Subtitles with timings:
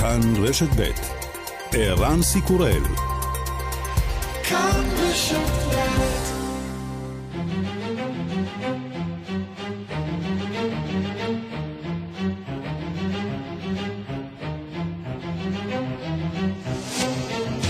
[0.00, 0.90] כאן רשת ב'
[1.72, 2.82] ערן סיקורל.
[4.48, 5.60] כאן רשת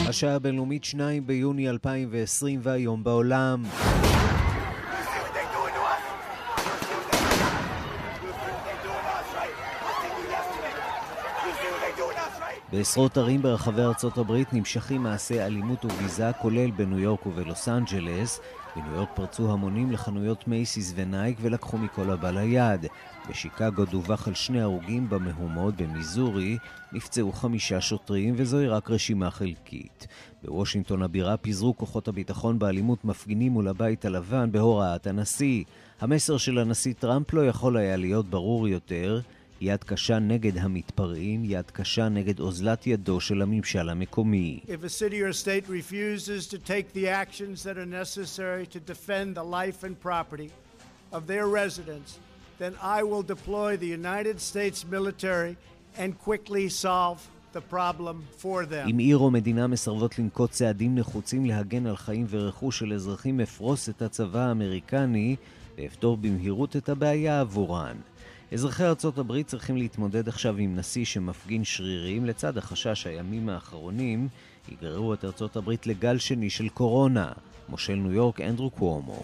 [0.09, 3.63] השעה הבינלאומית 2 ביוני 2020 והיום בעולם
[12.73, 18.41] בעשרות ערים ברחבי ארצות הברית נמשכים מעשי אלימות וביזה, כולל בניו יורק ובלוס אנג'לס.
[18.77, 22.87] בניו יורק פרצו המונים לחנויות מייסיס ונייק ולקחו מכל הבא ליד.
[23.31, 26.59] בשיקגו דווח על שני הרוגים במהומות במיזורי,
[26.93, 30.07] נפצעו חמישה שוטרים וזוהי רק רשימה חלקית.
[30.43, 35.65] בוושינגטון הבירה פיזרו כוחות הביטחון באלימות מפגינים מול הבית הלבן בהוראת הנשיא.
[36.01, 39.21] המסר של הנשיא טראמפ לא יכול היה להיות ברור יותר.
[39.61, 44.61] יד קשה נגד המתפרעים, יד קשה נגד אוזלת ידו של הממשל המקומי.
[51.13, 52.11] Of their residents,
[52.61, 55.57] then I will deploy the United States military
[56.03, 57.19] and quickly solve
[57.53, 58.91] the problem for them.
[58.91, 63.89] אם עיר או מדינה מסרבות לנקוט צעדים נחוצים להגן על חיים ורכוש של אזרחים, אפרוס
[63.89, 65.37] את הצבא האמריקני
[65.79, 67.97] ואפתור במהירות את הבעיה עבורן.
[68.53, 74.29] אזרחי ארצות הברית צריכים להתמודד עכשיו עם נשיא שמפגין שרירים, לצד החשש הימים האחרונים
[74.69, 77.33] יגררו את ארצות הברית לגל שני של קורונה.
[77.69, 79.23] מושל ניו יורק אנדרו קוומו.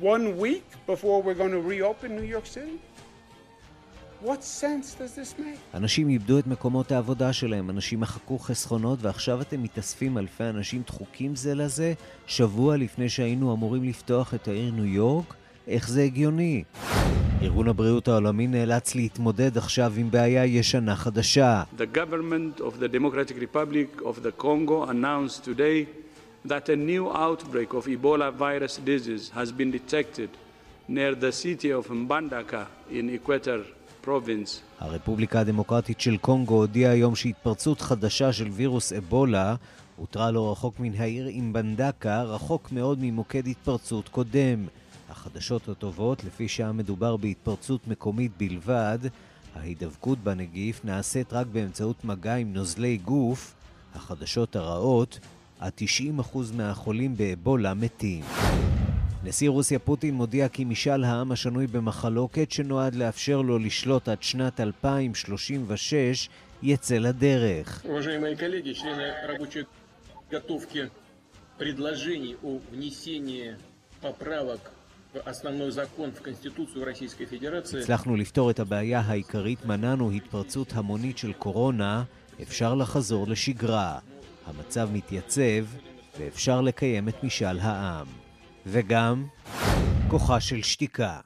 [0.00, 2.78] One week before we're going to reopen New York City?
[5.74, 11.36] אנשים איבדו את מקומות העבודה שלהם, אנשים מחקו חסכונות ועכשיו אתם מתאספים אלפי אנשים דחוקים
[11.36, 11.92] זה לזה
[12.26, 15.34] שבוע לפני שהיינו אמורים לפתוח את העיר ניו יורק?
[15.68, 16.64] איך זה הגיוני?
[17.42, 21.62] ארגון הבריאות העולמי נאלץ להתמודד עכשיו עם בעיה ישנה חדשה.
[21.78, 25.86] The government of the Democratic Republic of the Congo announced today
[26.48, 30.28] that a new outbreak of Ebola virus disease has been detected
[30.88, 33.79] near the city of Mbandaka in Equator province.
[34.78, 39.54] הרפובליקה הדמוקרטית של קונגו הודיעה היום שהתפרצות חדשה של וירוס אבולה
[39.96, 44.66] הותרה לא רחוק מן העיר אימבנדקה, רחוק מאוד ממוקד התפרצות קודם.
[45.10, 48.98] החדשות הטובות, לפי שהיה מדובר בהתפרצות מקומית בלבד,
[49.54, 53.54] ההידבקות בנגיף נעשית רק באמצעות מגע עם נוזלי גוף.
[53.94, 55.18] החדשות הרעות,
[55.58, 55.72] עד
[56.22, 58.24] 90% מהחולים באבולה מתים.
[59.24, 64.60] נשיא רוסיה פוטין מודיע כי משאל העם השנוי במחלוקת שנועד לאפשר לו לשלוט עד שנת
[64.60, 66.28] 2036
[66.62, 67.84] יצא לדרך.
[77.82, 82.04] הצלחנו לפתור את הבעיה העיקרית, מנענו התפרצות המונית של קורונה,
[82.42, 83.98] אפשר לחזור לשגרה.
[84.46, 85.64] המצב מתייצב
[86.18, 88.06] ואפשר לקיים את משאל העם.
[88.66, 89.26] וגם
[90.08, 91.20] כוחה של שתיקה.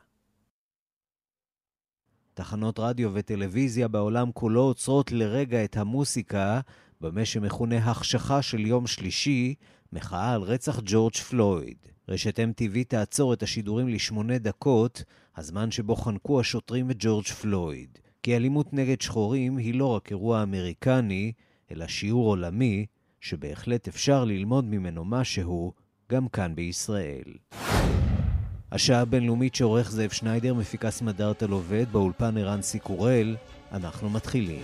[2.34, 6.60] תחנות רדיו וטלוויזיה בעולם כולו עוצרות לרגע את המוסיקה
[7.00, 9.54] במה שמכונה החשכה של יום שלישי,
[9.92, 11.76] מחאה על רצח ג'ורג' פלויד.
[12.08, 15.04] רשת MTV תעצור את השידורים לשמונה דקות,
[15.36, 17.98] הזמן שבו חנקו השוטרים את ג'ורג' פלויד.
[18.22, 21.32] כי אלימות נגד שחורים היא לא רק אירוע אמריקני,
[21.70, 22.86] אלא שיעור עולמי,
[23.20, 25.72] שבהחלט אפשר ללמוד ממנו משהו
[26.14, 27.24] גם כאן בישראל.
[28.72, 33.36] השעה הבינלאומית שעורך זאב שניידר, מפיקה סמדארטה עובד, באולפן ערן סיקורל,
[33.72, 34.62] אנחנו מתחילים.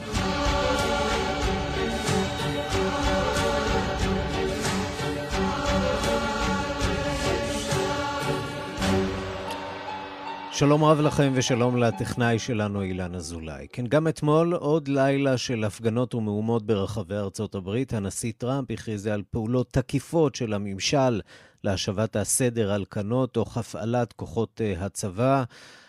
[10.61, 13.67] שלום רב לכם ושלום לטכנאי שלנו אילן אזולאי.
[13.73, 17.93] כן, גם אתמול עוד לילה של הפגנות ומהומות ברחבי ארצות הברית.
[17.93, 21.21] הנשיא טראמפ הכריז על פעולות תקיפות של הממשל
[21.65, 25.45] להשבת הסדר על כנו תוך הפעלת כוחות uh, הצבא.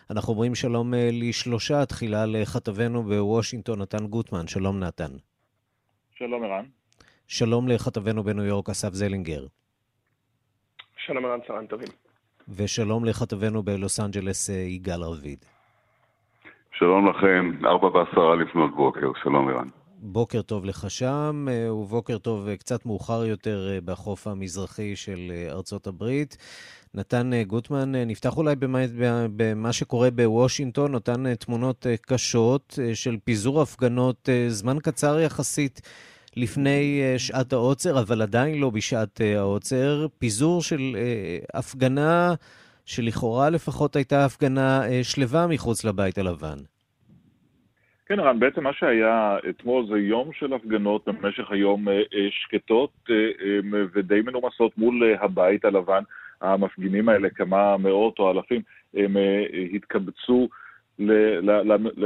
[0.10, 4.48] אנחנו אומרים שלום uh, לשלושה, תחילה לכתבנו בוושינגטון, נתן גוטמן.
[4.48, 5.12] שלום נתן.
[6.16, 6.66] שלום ערן.
[7.28, 9.46] שלום לכתבנו בניו יורק, אסף זלינגר.
[11.06, 12.01] שלום ערן, צהריים טובים.
[12.56, 15.46] ושלום לכתבנו בלוס אנג'לס אה, יגאל רביד.
[16.78, 19.68] שלום לכם, ארבע ועשרה לפנות בוקר, שלום ערן.
[19.98, 25.88] בוקר טוב לך שם, אה, ובוקר טוב אה, קצת מאוחר יותר בחוף המזרחי של ארצות
[25.88, 26.38] הברית.
[26.94, 28.80] נתן גוטמן, נפתח אולי במה,
[29.36, 35.82] במה שקורה בוושינגטון, אותן תמונות קשות של פיזור הפגנות, זמן קצר יחסית
[36.38, 40.82] לפני שעת העוצר, אבל עדיין לא בשעת העוצר, פיזור של
[41.54, 42.34] הפגנה
[42.86, 46.58] שלכאורה לפחות הייתה הפגנה שלווה מחוץ לבית הלבן.
[48.12, 52.92] כן, רן, בעצם מה שהיה אתמול זה יום של הפגנות במשך היום אה, אה, שקטות
[53.10, 53.16] אה,
[53.94, 56.04] ודי מנומסות מול הבית הלבן.
[56.42, 58.62] המפגינים האלה, כמה מאות או אלפים,
[58.94, 59.16] הם
[59.74, 60.50] התקבצו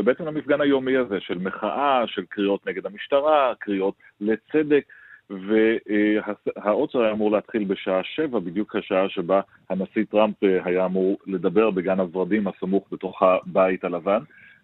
[0.03, 4.83] בעצם למפגן היומי הזה של מחאה, של קריאות נגד המשטרה, קריאות לצדק,
[5.29, 11.99] והעוצר היה אמור להתחיל בשעה שבע, בדיוק השעה שבה הנשיא טראמפ היה אמור לדבר בגן
[11.99, 14.19] הוורדים הסמוך בתוך הבית הלבן.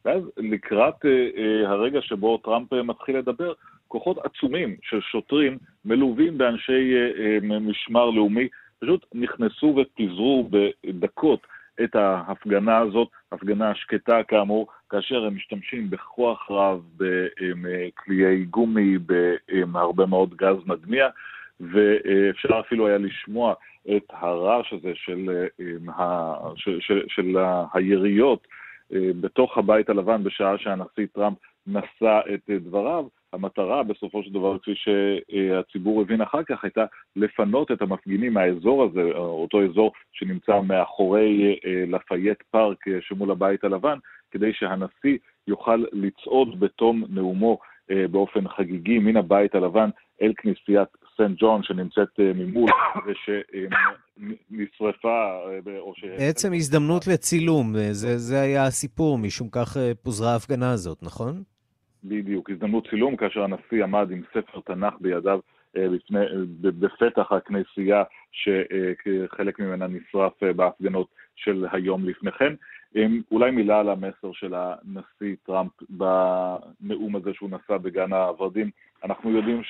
[0.05, 3.53] ואז לקראת אה, אה, הרגע שבו טראמפ אה, מתחיל לדבר,
[3.87, 6.93] כוחות עצומים של שוטרים מלווים באנשי
[7.41, 8.47] משמר לאומי
[8.79, 11.47] פשוט נכנסו ופיזרו בדקות
[11.83, 16.81] את ההפגנה הזאת, הפגנה שקטה כאמור, כאשר הם משתמשים בכוח רב,
[17.61, 18.97] בקליעי גומי,
[19.71, 21.07] בהרבה מאוד גז מדמיע,
[21.59, 23.53] ואפשר אפילו היה לשמוע
[23.95, 25.45] את הרעש הזה של,
[26.55, 27.37] של, של, של
[27.73, 28.47] היריות
[28.91, 31.37] בתוך הבית הלבן בשעה שהנשיא טראמפ
[31.67, 33.05] נשא את דבריו.
[33.33, 36.85] המטרה בסופו של דבר, כפי שהציבור הבין אחר כך, הייתה
[37.15, 43.63] לפנות את המפגינים מהאזור הזה, אותו אזור שנמצא מאחורי אה, לפייט פארק אה, שמול הבית
[43.63, 43.97] הלבן,
[44.31, 45.17] כדי שהנשיא
[45.47, 47.59] יוכל לצעוד בתום נאומו
[47.91, 49.89] אה, באופן חגיגי מן הבית הלבן
[50.21, 52.69] אל כנסיית סנט ג'ון שנמצאת ממול
[54.49, 55.31] ושנשרפה
[55.79, 56.03] או ש...
[56.03, 61.43] בעצם הזדמנות לצילום, זה, זה היה הסיפור, משום כך פוזרה ההפגנה הזאת, נכון?
[62.03, 65.39] בדיוק, הזדמנות צילום כאשר הנשיא עמד עם ספר תנ"ך בידיו
[65.75, 66.19] בפני,
[66.61, 72.53] בפתח הכנסייה שחלק ממנה נשרף בהפגנות של היום לפני כן.
[73.31, 78.69] אולי מילה על המסר של הנשיא טראמפ בנאום הזה שהוא נשא בגן הוורדים.
[79.03, 79.63] אנחנו יודעים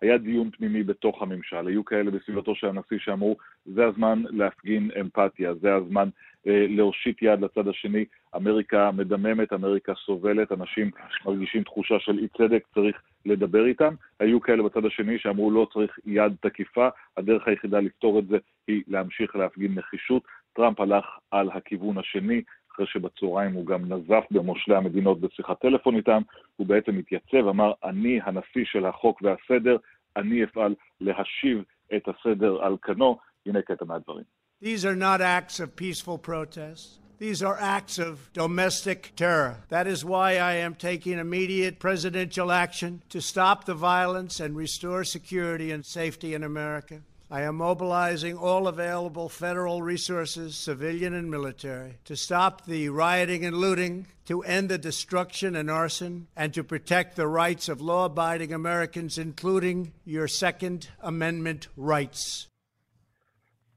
[0.00, 3.36] שהיה דיון פנימי בתוך הממשל, היו כאלה בסביבתו של הנשיא שאמרו,
[3.66, 6.08] זה הזמן להפגין אמפתיה, זה הזמן
[6.46, 8.04] אה, להושיט יד לצד השני.
[8.36, 10.90] אמריקה מדממת, אמריקה סובלת, אנשים
[11.26, 13.94] מרגישים תחושה של אי צדק, צריך לדבר איתם.
[14.20, 18.36] היו כאלה בצד השני שאמרו לא צריך יד תקיפה, הדרך היחידה לפתור את זה
[18.66, 20.22] היא להמשיך להפגין נחישות.
[20.52, 22.42] טראמפ הלך על הכיוון השני,
[22.80, 26.22] אחרי שבצהריים הוא גם נזף במושלי המדינות בשיחת טלפון איתם,
[26.56, 29.76] הוא בעצם התייצב, אמר, אני הנשיא של החוק והסדר,
[30.16, 31.62] אני אפעל להשיב
[31.96, 33.18] את הסדר על כנו.
[33.46, 34.24] הנה קטע מהדברים.
[34.62, 37.00] These are not acts of peaceful protest.
[37.18, 39.56] These are acts of domestic terror.
[39.68, 45.04] That is why I am taking immediate presidential action to stop the violence and restore
[45.04, 46.96] security and safety in America.
[47.32, 53.56] I am mobilizing all available federal resources, civilian and military, to stop the rioting and
[53.56, 58.52] looting, to end the destruction and arson, and to protect the rights of law abiding
[58.52, 62.48] Americans, including your Second Amendment rights.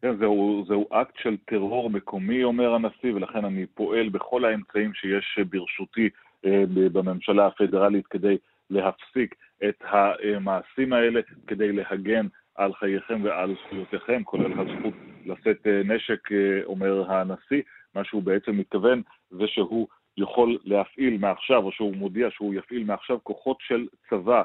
[0.02, 5.40] כן, זהו, זהו אקט של טרור מקומי, אומר הנשיא, ולכן אני פועל בכל האמצעים שיש
[5.50, 6.10] ברשותי
[6.46, 8.38] אה, בממשלה הפדרלית כדי
[8.70, 9.36] להפסיק
[9.70, 14.94] את המעשים האלה, כדי להגן על חייכם ועל זכויותיכם, כולל הזכות
[15.26, 17.62] לשאת אה, נשק, אה, אומר הנשיא.
[17.96, 23.18] מה שהוא בעצם מתכוון זה שהוא יכול להפעיל מעכשיו, או שהוא מודיע שהוא יפעיל מעכשיו
[23.24, 24.44] כוחות של צבא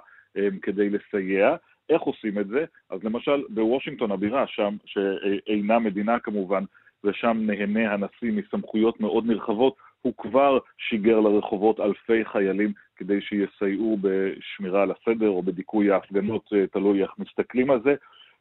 [0.62, 1.56] כדי לסייע.
[1.90, 2.64] איך עושים את זה?
[2.90, 6.64] אז למשל בוושינגטון הבירה, שם, שאינה מדינה כמובן,
[7.04, 14.82] ושם נהנה הנשיא מסמכויות מאוד נרחבות, הוא כבר שיגר לרחובות אלפי חיילים כדי שיסייעו בשמירה
[14.82, 17.94] על הסדר או בדיכוי ההפגנות, אה, תלוי איך מסתכלים על זה.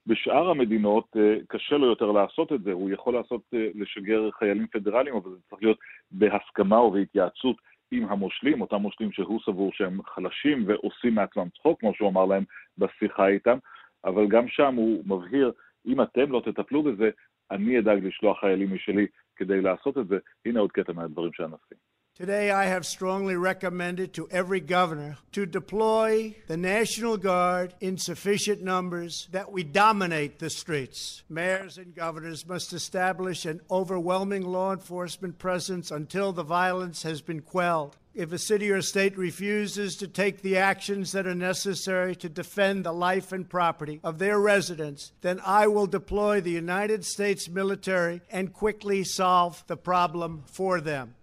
[0.07, 4.67] בשאר המדינות אה, קשה לו יותר לעשות את זה, הוא יכול לעשות, אה, לשגר חיילים
[4.67, 5.77] פדרליים, אבל זה צריך להיות
[6.11, 7.57] בהסכמה ובהתייעצות
[7.91, 12.43] עם המושלים, אותם מושלים שהוא סבור שהם חלשים ועושים מעצמם צחוק, כמו שהוא אמר להם
[12.77, 13.57] בשיחה איתם,
[14.05, 15.51] אבל גם שם הוא מבהיר,
[15.85, 17.09] אם אתם לא תטפלו בזה,
[17.51, 20.17] אני אדאג לשלוח חיילים משלי כדי לעשות את זה.
[20.45, 21.86] הנה עוד קטע מהדברים של הנשיא.
[22.17, 28.63] Today, I have strongly recommended to every governor to deploy the National Guard in sufficient
[28.63, 31.21] numbers that we dominate the streets.
[31.29, 37.41] Mayors and governors must establish an overwhelming law enforcement presence until the violence has been
[37.43, 37.97] quelled.
[38.15, 42.83] If a city or state refuses to take the actions that are necessary to defend
[42.83, 48.21] the life and property of their residents, then I will deploy the United States military
[48.31, 51.13] and quickly solve the problem for them.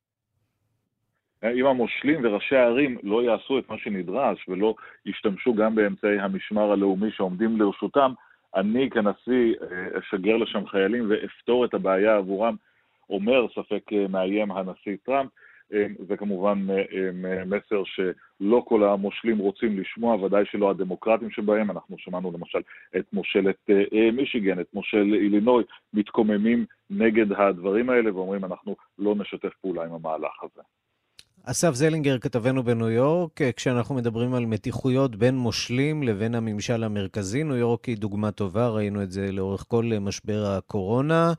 [1.52, 4.74] אם המושלים וראשי הערים לא יעשו את מה שנדרש ולא
[5.06, 8.12] ישתמשו גם באמצעי המשמר הלאומי שעומדים לרשותם,
[8.56, 12.56] אני כנשיא אה, אשגר לשם חיילים ואפתור את הבעיה עבורם,
[13.10, 15.30] אומר ספק אה, מאיים הנשיא טראמפ.
[16.08, 16.66] זה כמובן
[17.46, 21.70] מסר שלא כל המושלים רוצים לשמוע, ודאי שלא הדמוקרטים שבהם.
[21.70, 22.58] אנחנו שמענו למשל
[22.96, 23.70] את מושלת
[24.12, 30.42] מישיגן, את מושל אילינוי, מתקוממים נגד הדברים האלה ואומרים אנחנו לא נשתף פעולה עם המהלך
[30.42, 30.62] הזה.
[31.46, 37.56] אסף זלינגר, כתבנו בניו יורק, כשאנחנו מדברים על מתיחויות בין מושלים לבין הממשל המרכזי, ניו
[37.56, 41.32] יורק היא דוגמה טובה, ראינו את זה לאורך כל משבר הקורונה.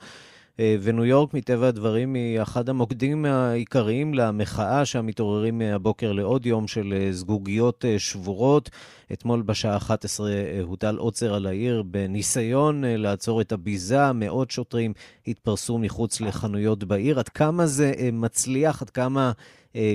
[0.59, 6.93] אה, וניו יורק, מטבע הדברים, היא אחד המוקדים העיקריים למחאה שהמתעוררים מהבוקר לעוד יום של
[6.97, 8.69] אה, זגוגיות אה, שבורות.
[9.13, 10.31] אתמול בשעה 11
[10.63, 14.11] הוטל עוצר על העיר בניסיון לעצור את הביזה.
[14.13, 14.93] מאות שוטרים
[15.27, 17.19] התפרסו מחוץ לחנויות בעיר.
[17.19, 18.81] עד כמה זה מצליח?
[18.81, 19.31] עד כמה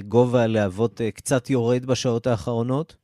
[0.09, 3.00] גובה הלהבות קצת יורד בשעות האחרונות?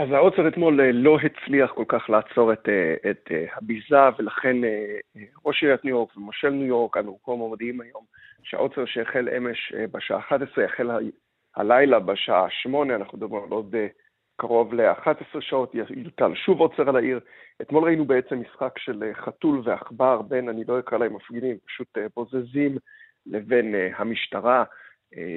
[0.00, 4.56] אז העוצר אתמול אה, לא הצליח כל כך לעצור את, אה, את אה, הביזה, ולכן
[5.44, 8.04] ראש עיריית ניו יורק ומושל ניו יורק, אנו כה מודיעים היום
[8.42, 10.90] שהעוצר שהחל אמש בשעה 11, החל
[11.56, 13.74] הלילה בשעה 8, אנחנו מדברים על עוד
[14.36, 17.20] קרוב ל-11 שעות, יוטל שוב עוצר על העיר.
[17.62, 22.76] אתמול ראינו בעצם משחק של חתול ועכבר בין, אני לא אקרא להם מפגינים, פשוט בוזזים
[23.26, 24.64] לבין המשטרה.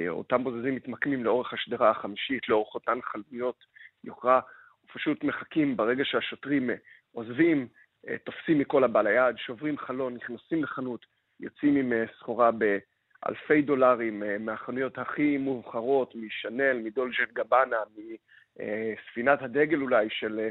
[0.08, 3.64] אותם בוזזים מתמקמים לאורך השדרה החמישית, לאורך אותן חלביות
[4.04, 4.40] יוקרה,
[4.84, 6.74] ופשוט מחכים ברגע שהשוטרים אה,
[7.12, 7.68] עוזבים,
[8.08, 11.06] אה, תופסים מכל הבא ליד, שוברים חלון, נכנסים לחנות,
[11.40, 17.76] יוצאים עם אה, סחורה באלפי דולרים מהחנויות הכי מובחרות, משנל, מדולג'ט גבאנה,
[18.58, 20.48] מספינת הדגל אולי של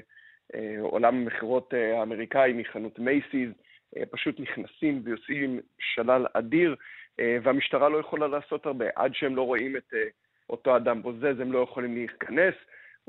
[0.80, 3.50] עולם המכירות האמריקאי, מחנות מייסיס,
[4.12, 6.76] פשוט נכנסים ויוצאים עם שלל אדיר,
[7.44, 8.86] והמשטרה לא יכולה לעשות הרבה.
[8.96, 9.94] עד שהם לא רואים את
[10.50, 12.54] אותו אדם בוזז, הם לא יכולים להיכנס.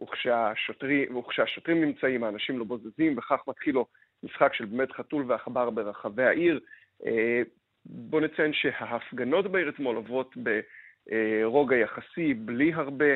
[0.03, 3.87] וכשהשוטרים, וכשהשוטרים נמצאים, האנשים לא בוזזים, וכך מתחיל לו
[4.23, 6.61] משחק של באמת חתול ועכבר ברחבי העיר.
[7.07, 7.43] אה,
[7.87, 13.15] בואו נציין שההפגנות בעיר אתמול עוברות ברוגע יחסי, בלי הרבה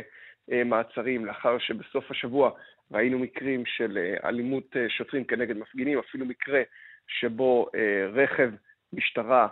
[0.52, 2.50] אה, מעצרים, לאחר שבסוף השבוע
[2.92, 6.62] ראינו מקרים של אה, אלימות שוטרים כנגד מפגינים, אפילו מקרה
[7.08, 7.66] שבו
[8.12, 8.50] רכב
[8.92, 9.49] משטרה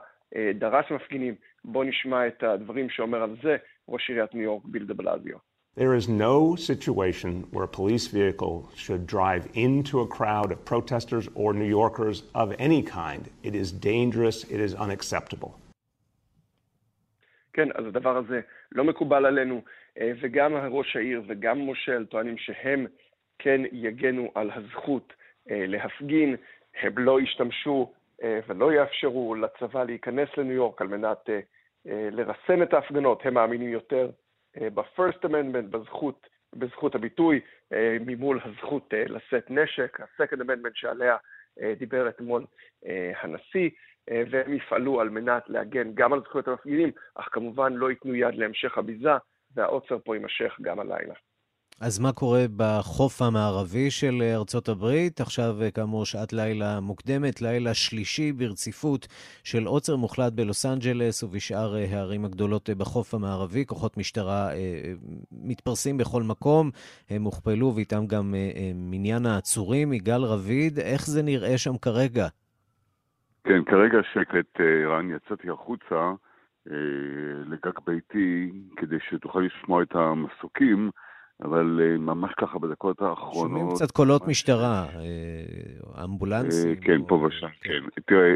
[0.55, 1.35] דרס מפגינים.
[1.65, 3.57] בואו נשמע את הדברים שאומר על זה
[3.89, 5.39] ראש עיריית ניו יורק ביל דה בלזיו.
[5.83, 11.29] There is no situation where a police vehicle should drive into a crowd of protesters
[11.35, 13.23] or New Yorkers of any kind.
[13.43, 15.51] It is dangerous, it is unacceptable.
[17.53, 18.41] כן, אז הדבר הזה
[18.73, 19.63] לא מקובל עלינו,
[20.21, 22.87] וגם ראש העיר וגם מושל טוענים שהם
[23.39, 25.13] כן יגנו על הזכות
[25.47, 26.37] להפגין,
[26.81, 27.93] הם לא ישתמשו
[28.25, 31.29] ולא יאפשרו לצבא להיכנס לניו יורק על מנת
[31.87, 34.11] לרסן את ההפגנות, הם מאמינים יותר
[34.75, 37.41] ב-first amendment, בזכות, בזכות הביטוי,
[38.01, 41.17] ממול הזכות לשאת נשק, ה-second amendment שעליה
[41.79, 42.45] דיבר אתמול
[43.23, 43.71] הנשיא,
[44.11, 48.79] והם יפעלו על מנת להגן גם על זכויות המפגינים, אך כמובן לא ייתנו יד להמשך
[48.79, 49.17] הביזה,
[49.55, 51.15] והעוצר פה יימשך גם הלילה.
[51.81, 55.21] אז מה קורה בחוף המערבי של ארצות הברית?
[55.21, 59.07] עכשיו, כאמור, שעת לילה מוקדמת, לילה שלישי ברציפות
[59.45, 63.67] של עוצר מוחלט בלוס אנג'לס ובשאר הערים הגדולות בחוף המערבי.
[63.67, 64.93] כוחות משטרה אה,
[65.33, 66.71] מתפרסים בכל מקום,
[67.11, 69.93] הם הוכפלו ואיתם גם אה, מניין העצורים.
[69.93, 72.27] יגאל רביד, איך זה נראה שם כרגע?
[73.45, 76.13] כן, כרגע שקט, אה, רן, יצאתי החוצה
[77.47, 80.91] לגג ביתי כדי שתוכל לשמוע את המסוקים.
[81.43, 83.59] אבל אה, ממש ככה בדקות האחרונות...
[83.59, 84.31] שומעים קצת קולות ממש...
[84.31, 86.71] משטרה, אה, אמבולנסים.
[86.71, 87.09] אה, כן, או...
[87.09, 87.71] פה ושם, כן.
[87.95, 88.01] כן.
[88.07, 88.35] תראה,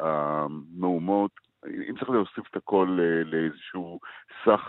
[0.00, 1.30] המהומות,
[1.66, 4.00] אם צריך להוסיף את הכל לאיזשהו
[4.44, 4.60] סך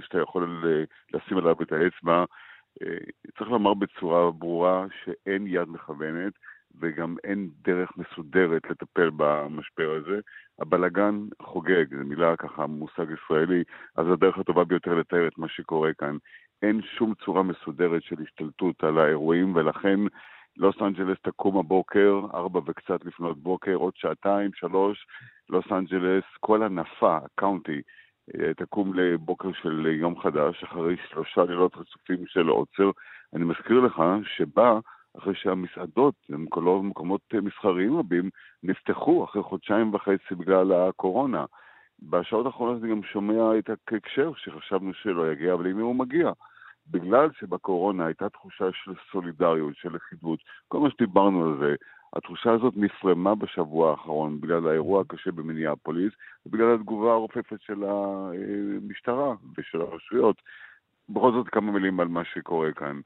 [0.00, 0.64] שאתה יכול
[1.14, 2.24] לשים עליו את האצבע,
[3.38, 6.32] צריך לומר בצורה ברורה שאין יד מכוונת
[6.80, 10.20] וגם אין דרך מסודרת לטפל במשבר הזה.
[10.58, 13.64] הבלגן חוגג, זו מילה ככה, מושג ישראלי,
[13.96, 16.16] אז הדרך הטובה ביותר לתאר את מה שקורה כאן.
[16.62, 20.00] אין שום צורה מסודרת של השתלטות על האירועים, ולכן
[20.56, 25.06] לוס אנג'לס תקום הבוקר, ארבע וקצת לפנות בוקר, עוד שעתיים, שלוש,
[25.48, 27.82] לוס אנג'לס, כל הנפה, ה county,
[28.34, 32.90] אה, תקום לבוקר של יום חדש, אחרי שלושה לילות רצופים של עוצר.
[33.34, 34.78] אני מזכיר לך שבה,
[35.18, 36.14] אחרי שהמסעדות,
[36.82, 38.30] מקומות מסחריים רבים,
[38.62, 41.44] נפתחו אחרי חודשיים וחצי בגלל הקורונה.
[42.02, 46.32] בשעות האחרונות אני גם שומע את ההקשר שחשבנו שלא יגיע, אבל הנה הוא מגיע.
[46.90, 51.74] בגלל שבקורונה הייתה תחושה של סולידריות, של לכידות, כל מה שדיברנו על זה,
[52.16, 56.12] התחושה הזאת נפרמה בשבוע האחרון בגלל האירוע הקשה במיניאפוליס
[56.46, 60.42] ובגלל התגובה הרופפת של המשטרה ושל הרשויות.
[61.08, 63.00] בכל זאת כמה מילים על מה שקורה כאן.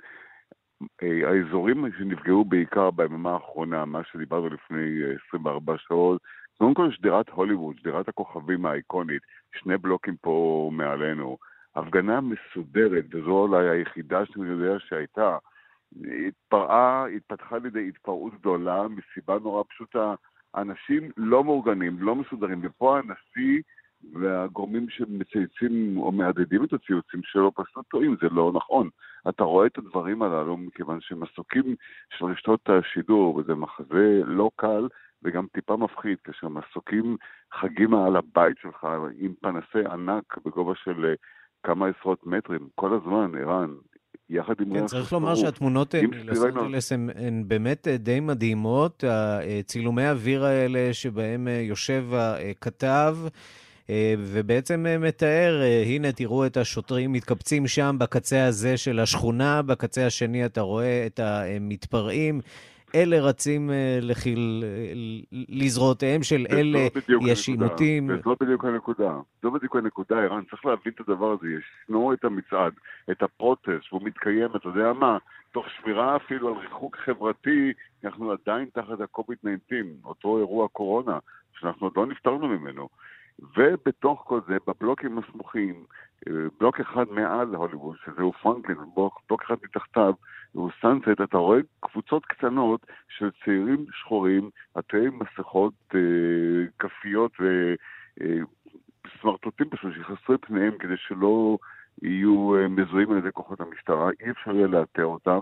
[1.03, 6.23] אה, האזורים שנפגעו בעיקר ביממה האחרונה, מה שדיברנו לפני 24 שעות,
[6.59, 9.23] קודם כל שדרת הוליווד, שדרת הכוכבים האיקונית,
[9.55, 11.39] שני בלוקים פה מעלינו,
[11.77, 15.39] הפגנה מסודרת, וזו אולי היחידה שאני יודע שהייתה,
[16.27, 20.15] התפרעה, התפתחה לידי התפרעות גדולה מסיבה נורא פשוטה.
[20.57, 23.63] אנשים לא מאורגנים, לא מסודרים, ופה הנשיא
[24.13, 28.89] והגורמים שמצייצים או מהדהדים את הציוצים שלו פשוט טועים, זה לא נכון.
[29.29, 31.77] אתה רואה את הדברים הללו מכיוון שהם עסוקים
[32.19, 34.89] של רשתות השידור, וזה מחזה לא קל
[35.25, 37.17] וגם טיפה מפחיד, כאשר מסוקים
[37.61, 38.87] חגים על הבית שלך
[39.19, 41.15] עם פנסי ענק בגובה של אה,
[41.63, 43.75] כמה עשרות מטרים, כל הזמן, ערן,
[44.31, 44.75] יחד עם...
[44.75, 49.05] כן, צריך לומר שהתמונות מלוס אנג'לס הן באמת אה, די מדהימות.
[49.65, 53.17] צילומי האוויר האלה שבהם אה, יושב הכתב,
[54.19, 60.61] ובעצם מתאר, הנה תראו את השוטרים מתקבצים שם בקצה הזה של השכונה, בקצה השני אתה
[60.61, 62.41] רואה את המתפרעים.
[62.95, 64.93] אלה רצים אה, לחיל, אה,
[65.49, 66.79] לזרועותיהם של אלה
[67.21, 68.11] יש עימותים.
[68.11, 69.13] וזו בדיוק הנקודה.
[69.43, 70.43] זו בדיוק הנקודה, ערן.
[70.51, 71.47] צריך להבין את הדבר הזה.
[71.49, 72.73] ישנו את המצעד,
[73.11, 75.19] את הפרוטסט, והוא מתקיים, אתה יודע מה,
[75.53, 77.73] תוך שמירה אפילו על ריחוק חברתי,
[78.05, 79.75] אנחנו עדיין תחת ה-COVID-19,
[80.05, 81.19] אותו אירוע קורונה,
[81.61, 82.89] שאנחנו עוד לא נפטרנו ממנו.
[83.57, 85.85] ובתוך כל זה, בבלוקים הסמוכים,
[86.29, 88.79] אה, בלוק אחד מעל הוליווד, שזהו פרנקלין,
[89.29, 90.15] בלוק אחד מתחתיו,
[90.55, 96.01] הוא סאנסט, אתה רואה קבוצות קטנות של צעירים שחורים, עטי מסכות, אה,
[96.79, 97.33] כפיות
[98.15, 101.59] וסמרטוטים אה, פשוט, שחסרי פניהם כדי שלא
[102.03, 105.39] יהיו אה, מזוהים על ידי כוחות המשטרה, אי אפשר יהיה לאתר אותם.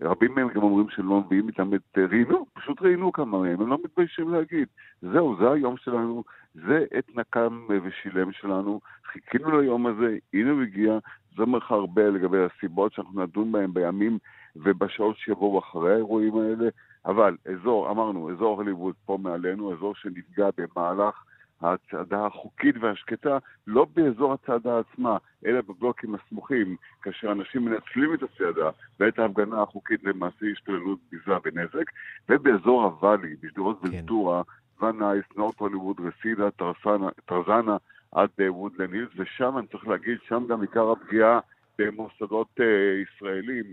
[0.00, 3.78] רבים מהם גם אומרים שלא מביאים איתם את ראיינו, פשוט ראיינו כמה מהם, הם לא
[3.84, 4.68] מתביישים להגיד.
[5.02, 8.80] זהו, זה היום שלנו, זה עת נקם ושילם שלנו,
[9.12, 10.98] חיכינו ליום הזה, הנה הוא הגיע,
[11.36, 14.18] זה אומר לך הרבה לגבי הסיבות שאנחנו נדון בהן בימים
[14.64, 16.68] ובשעות שיבואו אחרי האירועים האלה,
[17.06, 21.24] אבל אזור, אמרנו, אזור הוליווד פה מעלינו, אזור שנפגע במהלך
[21.60, 28.70] הצעדה החוקית והשקטה, לא באזור הצעדה עצמה, אלא בבלוקים הסמוכים, כאשר אנשים מנצלים את הצעדה
[29.00, 31.90] ואת ההפגנה החוקית למעשה השתוללות, ביזה ונזק,
[32.28, 33.88] ובאזור הוואלי, בשדרות כן.
[33.88, 34.42] ולטורה,
[34.82, 36.48] ונייס, נורט הוליווד, רסידה,
[37.26, 37.76] טרזנה,
[38.12, 41.40] עד וודלנד הילס, ושם אני צריך להגיד, שם גם עיקר הפגיעה
[41.78, 42.62] במוסדות uh,
[43.02, 43.64] ישראלים,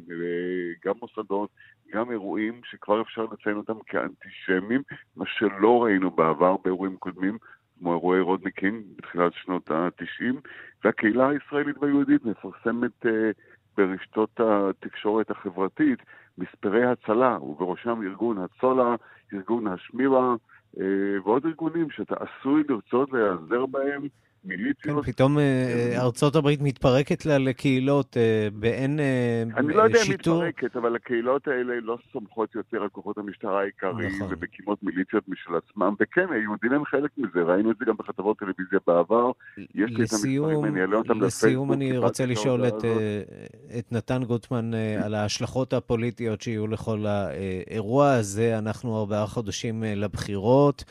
[0.86, 1.50] גם מוסדות,
[1.94, 4.82] גם אירועים שכבר אפשר לציין אותם כאנטישמים,
[5.16, 7.38] מה שלא ראינו בעבר באירועים קודמים,
[7.80, 10.36] כמו אירועי רודני קינג בתחילת שנות ה-90,
[10.84, 13.10] והקהילה הישראלית והיהודית מפרסמת uh,
[13.78, 16.00] ברשתות התקשורת החברתית
[16.38, 18.96] מספרי הצלה, ובראשם ארגון הצולה,
[19.34, 20.36] ארגון השמירה,
[21.24, 24.08] ועוד ארגונים שאתה עשוי לרצות להיעזר בהם
[24.46, 25.06] מיליציות.
[25.06, 29.60] כן, פתאום אה, אה, ארצות הברית מתפרקת לה לקהילות אה, באין שיטור.
[29.60, 34.16] אני לא יודע אם מתפרקת, אבל הקהילות האלה לא סומכות יותר על כוחות המשטרה העיקריים,
[34.16, 34.28] נכון.
[34.32, 38.80] ומקימות מיליציות משל עצמם, וכן, היהודים הם חלק מזה, ראינו את זה גם בחטבות טלוויזיה
[38.88, 39.32] בעבר.
[39.58, 41.28] יש לי את המספרים, אני אעלה אותם לפייסבוק.
[41.28, 42.86] לסיום אני רוצה לשאול את,
[43.80, 44.72] את נתן גוטמן
[45.04, 48.58] על ההשלכות הפוליטיות שיהיו לכל האירוע הזה.
[48.58, 50.84] אנחנו ארבעה חודשים לבחירות.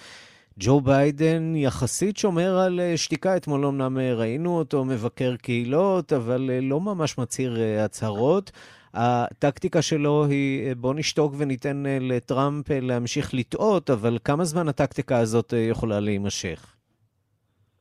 [0.59, 3.37] ג'ו ביידן יחסית שומר על אה, שתיקה.
[3.37, 8.53] אתמול אמנם אה, ראינו אותו מבקר קהילות, אבל אה, לא ממש מצהיר הצהרות.
[8.95, 16.01] הטקטיקה שלו היא בוא נשתוק וניתן לטראמפ להמשיך לטעות, אבל כמה זמן הטקטיקה הזאת יכולה
[16.01, 16.72] להימשך?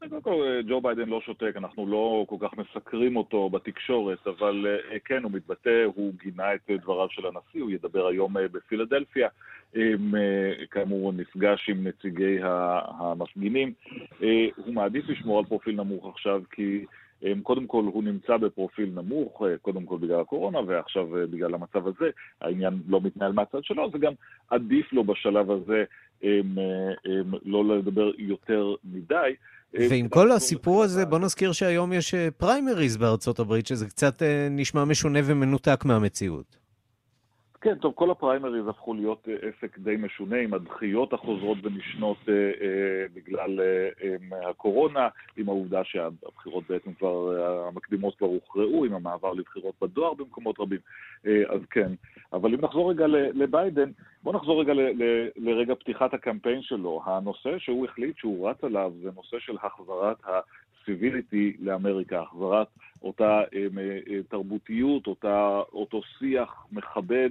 [0.10, 4.68] קודם כל, אה, ג'ו ביידן לא שותק, אנחנו לא כל כך מסקרים אותו בתקשורת, אבל
[4.92, 9.30] אה, כן, הוא מתבטא, הוא גינה את דבריו של הנשיא, הוא ידבר היום אה, בפילדלפיה,
[10.72, 13.74] כאמור הוא נפגש עם נציגי המפגינים.
[14.56, 16.86] הוא מעדיף לשמור על פרופיל נמוך עכשיו, כי
[17.44, 22.10] קודם כל הוא נמצא בפרופיל נמוך, קודם כל בגלל הקורונה, ועכשיו בגלל המצב הזה,
[22.42, 24.14] העניין לא מתנהל מהצד שלו, זה גם
[24.50, 25.84] עדיף לו בשלב הזה
[27.46, 29.36] לא לדבר יותר מדי.
[29.73, 34.47] ועם כל הסיפור הזה, בוא נזכיר שהיום יש פריימריז אה, בארצות הברית, שזה קצת אה,
[34.51, 36.61] נשמע משונה ומנותק מהמציאות.
[37.62, 42.34] כן, טוב, כל הפריימריז הפכו להיות אה, עסק די משונה עם הדחיות החוזרות ונשנות אה,
[42.34, 49.34] אה, בגלל אה, אה, הקורונה, עם העובדה שהבחירות בעצם כבר, המקדימות כבר הוכרעו, עם המעבר
[49.34, 50.80] לבחירות בדואר במקומות רבים,
[51.26, 51.91] אה, אז כן.
[52.34, 53.91] אבל אם נחזור רגע לביידן,
[54.24, 57.02] בואו נחזור רגע ל, ל, לרגע פתיחת הקמפיין שלו.
[57.06, 60.17] הנושא שהוא החליט שהוא רץ עליו זה נושא של החזרת
[60.89, 62.67] ה-civility לאמריקה, החזרת
[63.04, 67.30] אותה הם, אה, אה, תרבותיות, אותה, אותו שיח מכבד,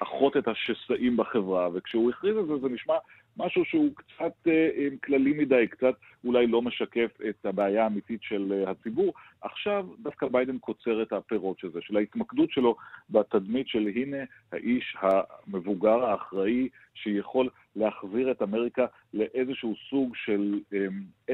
[0.00, 1.68] לאחות את השסעים בחברה.
[1.72, 2.94] וכשהוא הכריז את זה, זה נשמע
[3.36, 8.70] משהו שהוא קצת אה, כללי מדי, קצת אולי לא משקף את הבעיה האמיתית של אה,
[8.70, 9.12] הציבור.
[9.40, 12.76] עכשיו דווקא ביידן קוצר את הפירות של זה, של ההתמקדות שלו
[13.10, 14.16] בתדמית של הנה
[14.52, 20.60] האיש המבוגר האחראי שיכול להחזיר את אמריקה לאיזשהו סוג של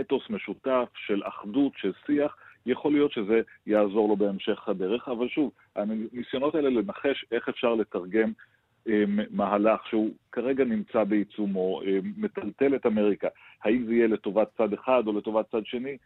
[0.01, 2.37] אתוס משותף, של אחדות, של שיח.
[2.67, 8.33] יכול להיות שזה יעזור לו בהמשך הדרך, אבל שוב, הניסיונות האלה לנחש איך אפשר לתרגם
[9.31, 11.81] מהלך שהוא כרגע נמצא בעיצומו,
[12.17, 13.29] מטלטל את אמריקה.
[13.65, 15.97] האם זה יהיה לטובת צד אחד או לטובת צד שני?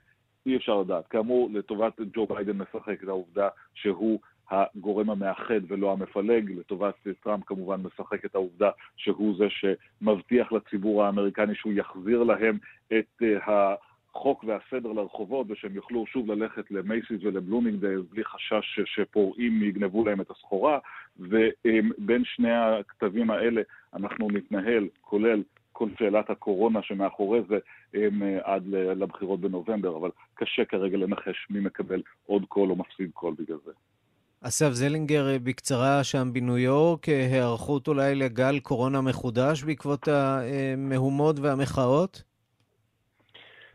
[0.46, 1.06] אי אפשר לדעת.
[1.06, 7.80] כאמור, לטובת ג'ו ביידן משחק את העובדה שהוא הגורם המאחד ולא המפלג, לטובת טראמפ כמובן
[7.80, 12.58] משחק את העובדה שהוא זה שמבטיח לציבור האמריקני שהוא יחזיר להם
[12.92, 13.74] את ה...
[14.14, 20.30] החוק והסדר לרחובות ושהם יוכלו שוב ללכת למייסיס ולבלומינגדייל בלי חשש שפורעים יגנבו להם את
[20.30, 20.78] הסחורה
[21.18, 23.62] ובין שני הכתבים האלה
[23.94, 27.58] אנחנו נתנהל, כולל כל שאלת הקורונה שמאחורי זה
[28.42, 33.58] עד לבחירות בנובמבר, אבל קשה כרגע לנחש מי מקבל עוד קול או מפסיד קול בגלל
[33.64, 33.72] זה.
[34.44, 42.22] אסף זלינגר, בקצרה שם בניו יורק, היערכות אולי לגל קורונה מחודש בעקבות המהומות והמחאות?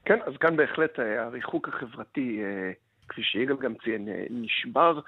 [0.05, 2.71] כן, אז כאן בהחלט אה, הריחוק החברתי, אה,
[3.09, 4.99] כפי שיגאל גם ציין, אה, נשבר.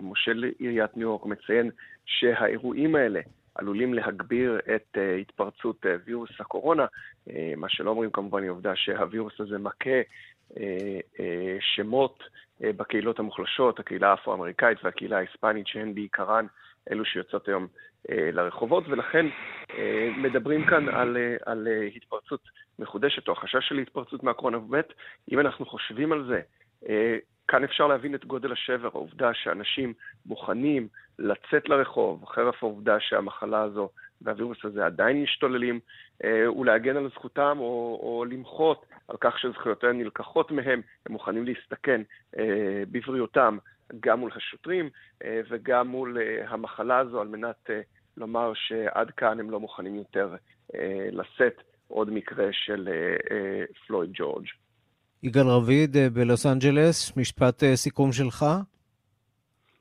[0.00, 1.70] מושל עיריית ניו יורק מציין
[2.06, 3.20] שהאירועים האלה
[3.54, 6.86] עלולים להגביר את התפרצות וירוס הקורונה.
[7.56, 10.00] מה שלא אומרים כמובן היא עובדה שהווירוס הזה מכה
[11.60, 12.22] שמות
[12.60, 16.46] בקהילות המוחלשות, הקהילה האפרו-אמריקאית והקהילה ההיספנית, שהן בעיקרן
[16.90, 17.66] אלו שיוצאות היום
[18.08, 19.26] לרחובות, ולכן
[20.16, 22.40] מדברים כאן על, על התפרצות
[22.78, 24.58] מחודשת, או החשש של התפרצות מהקורונה.
[24.58, 24.92] ובאמת,
[25.32, 26.63] אם אנחנו חושבים על זה, אה,
[27.48, 29.92] כאן אפשר להבין את גודל השבר, העובדה שאנשים
[30.26, 33.88] מוכנים לצאת לרחוב, חרף העובדה שהמחלה הזו
[34.22, 35.80] והווירוס הזה עדיין משתוללים,
[36.24, 42.02] אה, ולהגן על זכותם או, או למחות על כך שזכויותיהם נלקחות מהם, הם מוכנים להסתכן
[42.38, 43.58] אה, בבריאותם
[44.00, 44.90] גם מול השוטרים
[45.24, 47.70] וגם מול המחלה הזו על מנת
[48.16, 50.34] לומר שעד כאן הם לא מוכנים יותר
[51.12, 54.46] לשאת עוד מקרה של אה, אה, פלויד ג'ורג'.
[55.24, 58.44] יגאל רביד אה, בלוס אנג'לס, משפט סיכום שלך?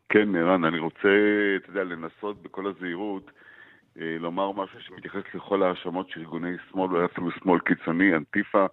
[0.09, 1.09] כן, ערן, אני רוצה,
[1.57, 3.31] אתה יודע, לנסות בכל הזהירות
[3.95, 8.65] לומר משהו שמתייחס לכל ההאשמות של ארגוני שמאל, ואולי אפילו שמאל קיצוני, אנטיפה,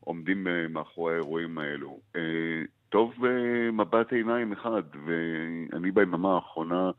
[0.00, 2.00] עומדים מאחורי האירועים האלו.
[2.88, 6.90] טוב במבט עיניים אחד, ואני ביממה האחרונה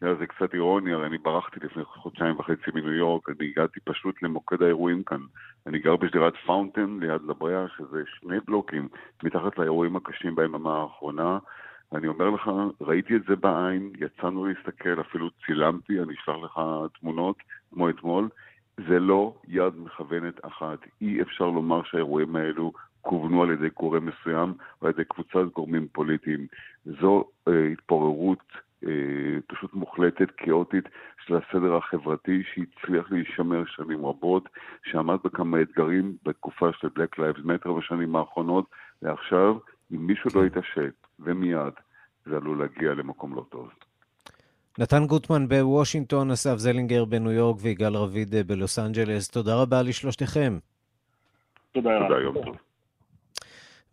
[0.00, 4.62] זה קצת אירוני, הרי אני ברחתי לפני חודשיים וחצי מניו יורק, אני הגעתי פשוט למוקד
[4.62, 5.20] האירועים כאן.
[5.66, 8.88] אני גר בשדרת פאונטן ליד לבריאה, שזה שני בלוקים
[9.22, 11.38] מתחת לאירועים הקשים ביממה האחרונה.
[11.92, 16.60] אני אומר לך, ראיתי את זה בעין, יצאנו להסתכל, אפילו צילמתי, אני אשלח לך
[17.00, 17.36] תמונות,
[17.70, 18.28] כמו אתמול.
[18.88, 20.78] זה לא יד מכוונת אחת.
[21.00, 25.86] אי אפשר לומר שהאירועים האלו כוונו על ידי גורם מסוים או על ידי קבוצת גורמים
[25.92, 26.46] פוליטיים.
[26.84, 28.52] זו אה, התפוררות
[29.46, 30.84] פשוט מוחלטת, כאוטית,
[31.26, 34.48] של הסדר החברתי שהצליח להישמר שנים רבות,
[34.84, 38.64] שעמד בכמה אתגרים בתקופה של Black Lives Matter בשנים האחרונות,
[39.02, 39.54] ועכשיו,
[39.92, 41.74] אם מישהו לא יתעשת, ומיד,
[42.26, 43.68] זה עלול להגיע למקום לא טוב.
[44.78, 49.28] נתן גוטמן בוושינגטון, אסף זלינגר בניו יורק ויגאל רביד בלוס אנג'לס.
[49.28, 50.58] תודה רבה לשלושתכם.
[51.72, 52.67] תודה, תודה יום טוב.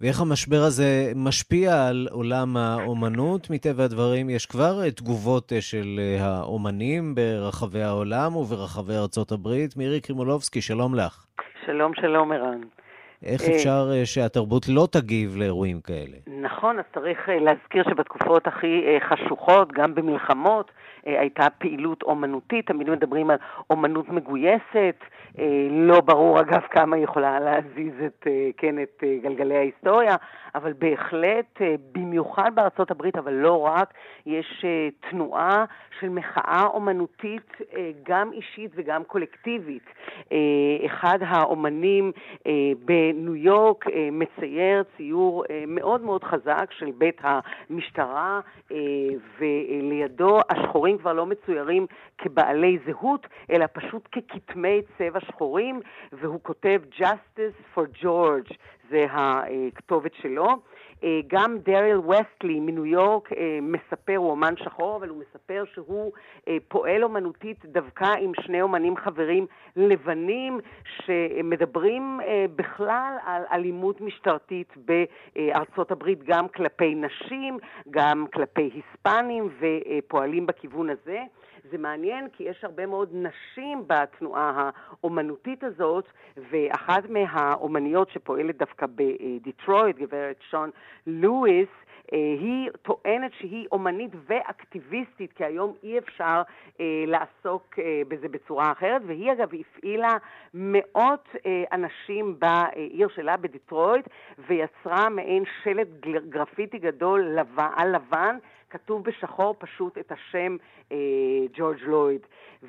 [0.01, 3.49] ואיך המשבר הזה משפיע על עולם האומנות.
[3.49, 9.77] מטבע הדברים, יש כבר תגובות אה, של אה, האומנים ברחבי העולם וברחבי ארצות הברית.
[9.77, 11.25] מירי קרימולובסקי, שלום לך.
[11.65, 12.61] שלום, שלום, ערן.
[13.23, 16.17] איך אה, אפשר שהתרבות לא תגיב לאירועים כאלה?
[16.41, 20.71] נכון, אז צריך להזכיר שבתקופות הכי חשוכות, גם במלחמות,
[21.05, 23.37] הייתה פעילות אומנותית, תמיד מדברים על
[23.69, 25.14] אומנות מגויסת, אה,
[25.71, 30.15] לא ברור אגב כמה היא יכולה להזיז את, אה, כן, את אה, גלגלי ההיסטוריה,
[30.55, 33.93] אבל בהחלט, במיוחד בארצות הברית, אבל לא רק,
[34.25, 34.65] יש
[35.09, 35.65] תנועה
[35.99, 37.57] של מחאה אומנותית
[38.03, 39.83] גם אישית וגם קולקטיבית.
[40.85, 42.11] אחד האומנים
[42.85, 48.39] בניו יורק מצייר ציור מאוד מאוד חזק של בית המשטרה,
[49.39, 51.85] ולידו השחורים כבר לא מצוירים
[52.17, 55.79] כבעלי זהות, אלא פשוט ככתמי צבע שחורים,
[56.13, 58.53] והוא כותב Justice for George,
[58.89, 60.47] זה הכתובת שלו.
[61.03, 66.11] אה, גם דריל וסטלי מניו יורק אה, מספר, הוא אומן שחור, אבל הוא מספר שהוא
[66.47, 69.45] אה, פועל אומנותית דווקא עם שני אומנים חברים
[69.75, 70.59] לבנים
[71.05, 72.19] שמדברים
[72.55, 77.57] בכלל על אלימות משטרתית בארצות הברית, גם כלפי נשים,
[77.89, 81.23] גם כלפי היספנים, ופועלים בכיוון הזה.
[81.71, 84.69] זה מעניין כי יש הרבה מאוד נשים בתנועה
[85.01, 86.05] האומנותית הזאת,
[86.51, 90.69] ואחת מהאומניות שפועלת דווקא בדיטרויד, גברת שון
[91.07, 91.69] לואיס,
[92.13, 96.41] אה, היא טוענת שהיא אומנית ואקטיביסטית, כי היום אי אפשר
[96.79, 100.17] אה, לעסוק אה, בזה בצורה אחרת, והיא אגב הפעילה
[100.53, 104.07] מאות אה, אנשים בעיר שלה, בדיטרויט,
[104.47, 105.87] ויצרה מעין שלט
[106.29, 107.59] גרפיטי גדול לב...
[107.75, 108.37] על לבן,
[108.75, 110.57] כתוב בשחור פשוט את השם
[110.91, 110.97] אה,
[111.53, 112.21] ג'ורג' לויד.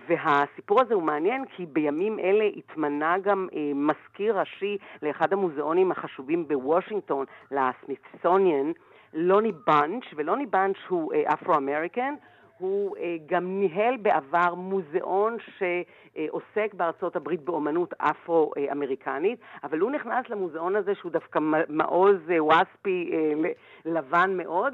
[0.08, 6.48] והסיפור הזה הוא מעניין כי בימים אלה התמנה גם אה, מזכיר ראשי לאחד המוזיאונים החשובים
[6.48, 8.72] בוושינגטון, לסמיתסוניאן,
[9.14, 12.14] לוני בנץ', ולוני בנץ' הוא אפרו-אמריקן,
[12.58, 20.76] הוא אה, גם ניהל בעבר מוזיאון שעוסק בארצות הברית באומנות אפרו-אמריקנית, אבל הוא נכנס למוזיאון
[20.76, 21.38] הזה שהוא דווקא
[21.68, 23.50] מעוז אה, ווספי אה,
[23.84, 24.72] לבן מאוד,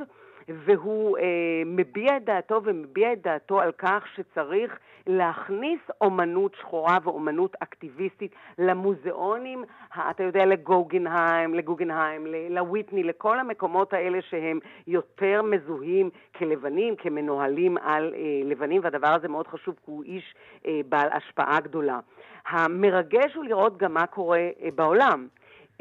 [0.48, 1.22] והוא אה,
[1.66, 9.64] מביע את דעתו ומביע את דעתו על כך שצריך להכניס אומנות שחורה ואומנות אקטיביסטית למוזיאונים,
[10.10, 18.20] אתה יודע, לגוגנהיים, לגוגנהיים, לוויטני, לכל המקומות האלה שהם יותר מזוהים כלבנים, כמנוהלים על אה,
[18.44, 20.34] לבנים, והדבר הזה מאוד חשוב כי הוא איש
[20.66, 22.00] אה, בעל השפעה גדולה.
[22.48, 25.26] המרגש הוא לראות גם מה קורה אה, בעולם.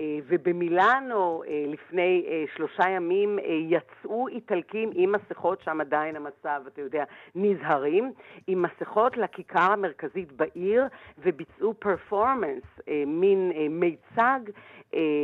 [0.01, 6.81] אה, ובמילאנו אה, לפני אה, שלושה ימים יצאו איטלקים עם מסכות, שם עדיין המצב, אתה
[6.81, 7.03] יודע,
[7.35, 8.11] נזהרים,
[8.47, 10.85] עם מסכות לכיכר המרכזית בעיר
[11.17, 12.63] וביצעו פרפורמנס,
[13.07, 14.39] מין מיצג,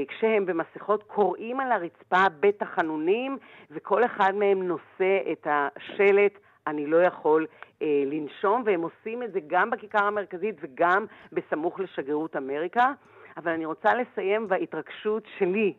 [0.08, 3.38] כשהם במסכות קוראים על הרצפה בתחנונים
[3.72, 7.48] וכל אחד מהם נושא את השלט אני לא יכול
[7.82, 12.92] אה, לנשום, והם עושים את זה גם בכיכר המרכזית וגם בסמוך לשגרירות אמריקה.
[13.38, 15.74] אבל אני רוצה לסיים בהתרגשות שלי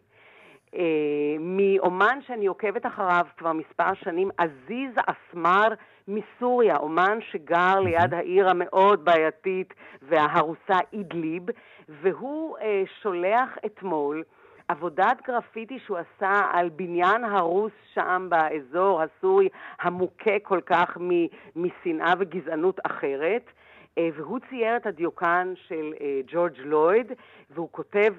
[0.74, 5.68] אה, מאומן שאני עוקבת אחריו כבר מספר שנים, עזיז אסמר
[6.08, 11.42] מסוריה, אומן שגר ליד העיר המאוד בעייתית וההרוסה אידליב,
[11.88, 14.22] והוא אה, שולח אתמול
[14.68, 19.48] עבודת גרפיטי שהוא עשה על בניין הרוס שם באזור הסורי
[19.80, 20.98] המוכה כל כך
[21.56, 23.50] משנאה וגזענות אחרת.
[23.98, 27.12] אה, והוא צייר את הדיוקן של אה, ג'ורג' לויד,
[27.50, 28.14] והוא כותב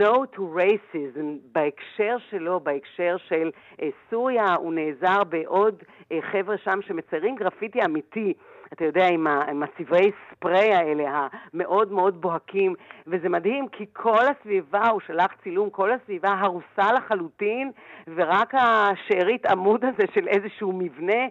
[0.00, 3.50] No to Racism בהקשר שלו, בהקשר של
[3.82, 5.82] אה, סוריה, הוא נעזר בעוד
[6.20, 8.34] חבר'ה שם שמציירים גרפיטי אמיתי.
[8.72, 12.74] אתה יודע, עם, עם הצבעי ספרי האלה, המאוד מאוד בוהקים,
[13.06, 17.70] וזה מדהים, כי כל הסביבה, הוא שלח צילום, כל הסביבה הרוסה לחלוטין,
[18.06, 21.22] ורק השארית עמוד הזה של איזשהו מבנה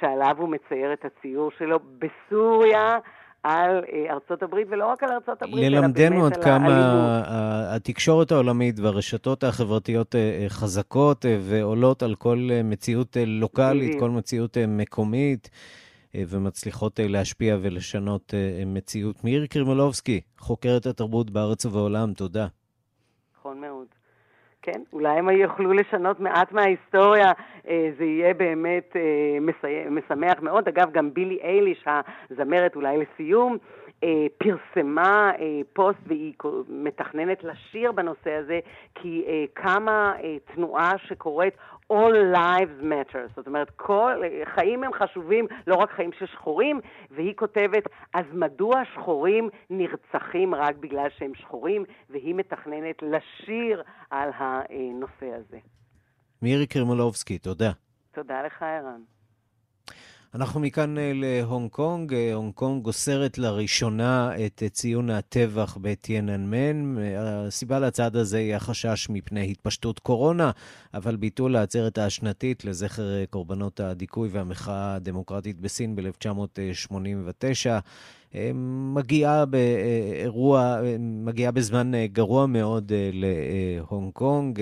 [0.00, 2.98] שעליו הוא מצייר את הציור שלו בסוריה.
[3.44, 6.22] על אה, ארצות הברית, ולא רק על ארצות הברית, אלא באמת על האלימות.
[6.22, 7.22] ללמדנו עד כמה
[7.76, 15.50] התקשורת העולמית והרשתות החברתיות אה, אה, חזקות ועולות על כל מציאות לוקאלית, כל מציאות מקומית,
[16.16, 18.34] ומצליחות להשפיע ולשנות
[18.66, 19.24] מציאות.
[19.24, 22.46] מירי קרימולובסקי, חוקרת התרבות בארץ ובעולם, תודה.
[24.64, 27.32] כן, אולי הם יוכלו לשנות מעט מההיסטוריה,
[27.68, 29.38] אה, זה יהיה באמת אה,
[29.90, 30.68] משמח מאוד.
[30.68, 31.84] אגב, גם בילי אייליש,
[32.30, 33.58] הזמרת, אולי לסיום,
[34.38, 35.32] פרסמה
[35.72, 36.34] פוסט והיא
[36.68, 38.60] מתכננת לשיר בנושא הזה,
[38.94, 40.12] כי קמה
[40.54, 41.56] תנועה שקוראת
[41.92, 44.22] All Lives Matter, זאת אומרת, כל,
[44.54, 50.76] חיים הם חשובים, לא רק חיים של שחורים, והיא כותבת, אז מדוע שחורים נרצחים רק
[50.76, 55.58] בגלל שהם שחורים, והיא מתכננת לשיר על הנושא הזה.
[56.42, 57.70] מירי קרימולובסקי, תודה.
[58.12, 59.00] תודה לך, ערן.
[60.34, 62.14] אנחנו מכאן אה, להונג קונג.
[62.14, 66.96] אה, הונג קונג אוסרת לראשונה את אה, ציון הטבח בטיאננמן.
[67.18, 70.50] הסיבה לצעד הזה היא החשש מפני התפשטות קורונה,
[70.94, 77.66] אבל ביטול העצרת השנתית לזכר קורבנות הדיכוי והמחאה הדמוקרטית בסין ב-1989
[78.94, 84.60] מגיעה באירוע, מגיעה בזמן גרוע מאוד להונג קונג,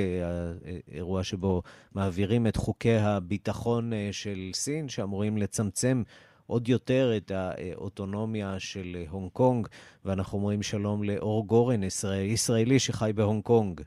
[0.93, 1.63] אירוע שבו
[1.95, 6.03] מעבירים את חוקי הביטחון של סין, שאמורים לצמצם
[6.47, 9.69] עוד יותר את האוטונומיה של הונג קונג,
[10.05, 11.81] ואנחנו אומרים שלום לאור גורן,
[12.23, 13.81] ישראלי שחי בהונג קונג.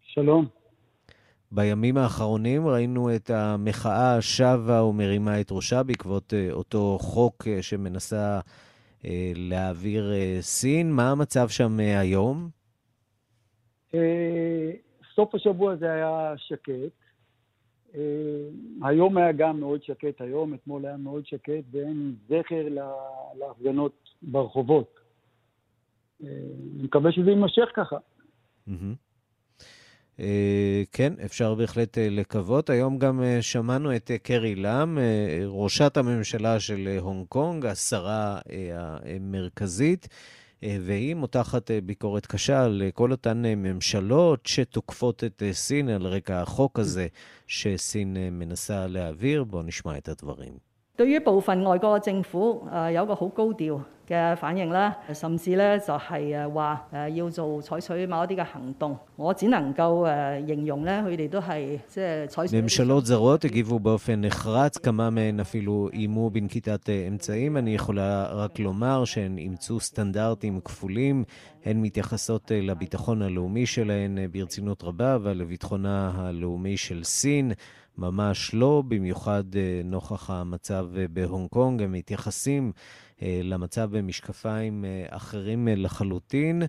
[0.00, 0.63] שלום.
[1.54, 8.40] בימים האחרונים ראינו את המחאה שבה ומרימה את ראשה בעקבות אה, אותו חוק אה, שמנסה
[9.04, 10.92] אה, להעביר סין.
[10.92, 12.48] מה המצב שם היום?
[15.14, 16.72] סוף השבוע זה היה שקט.
[18.82, 22.68] היום היה גם מאוד שקט היום, אתמול היה מאוד שקט, ואין זכר
[23.38, 25.00] להפגנות ברחובות.
[26.20, 27.96] אני מקווה שזה יימשך ככה.
[28.68, 29.03] Mm-hmm.
[30.92, 32.70] כן, אפשר בהחלט לקוות.
[32.70, 34.98] היום גם שמענו את קרי לאם,
[35.46, 38.38] ראשת הממשלה של הונג קונג, השרה
[39.04, 40.08] המרכזית.
[40.62, 47.06] והיא מותחת ביקורת קשה על כל אותן ממשלות שתוקפות את סין על רקע החוק הזה
[47.46, 49.44] שסין מנסה להעביר.
[49.44, 50.73] בואו נשמע את הדברים.
[50.97, 58.97] 对于部分外国嘅政府诶有个好高调嘅反应啦，甚至咧就系诶话诶要做采取某一啲嘅行动。
[59.15, 62.61] 我只能够诶形容咧，佢哋都系即系采取。
[62.61, 67.57] ממשלות זרות הגיבו באופן נחרץ, כמה מהן אפילו איימו בנקיטת אמצעים.
[67.57, 71.23] אני יכולה רק לומר שהן אימצו סטנדרטים כפולים,
[71.65, 77.51] הן מתייחסות לביטחון הלאומי שלהן ברצינות רבה ולביטחונה הלאומי של סין.
[77.98, 79.44] ממש לא, במיוחד
[79.84, 81.82] נוכח המצב בהונג קונג.
[81.82, 82.72] הם מתייחסים
[83.22, 86.62] למצב במשקפיים אחרים לחלוטין.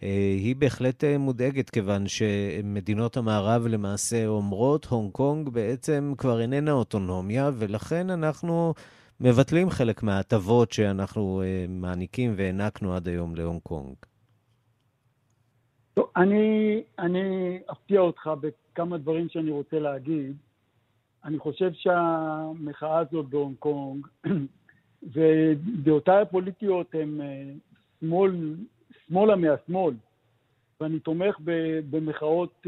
[0.00, 8.10] היא בהחלט מודאגת, כיוון שמדינות המערב למעשה אומרות, הונג קונג בעצם כבר איננה אוטונומיה, ולכן
[8.10, 8.74] אנחנו
[9.20, 13.94] מבטלים חלק מההטבות שאנחנו מעניקים והענקנו עד היום להונג קונג.
[15.94, 20.36] טוב, אני, אני אפתיע אותך בכמה דברים שאני רוצה להגיד.
[21.24, 24.06] אני חושב שהמחאה הזאת בהונג קונג
[25.12, 27.20] ודעותיי הפוליטיות הן
[28.00, 28.56] שמאל,
[29.06, 29.94] שמאלה מהשמאל,
[30.80, 31.36] ואני תומך
[31.90, 32.66] במחאות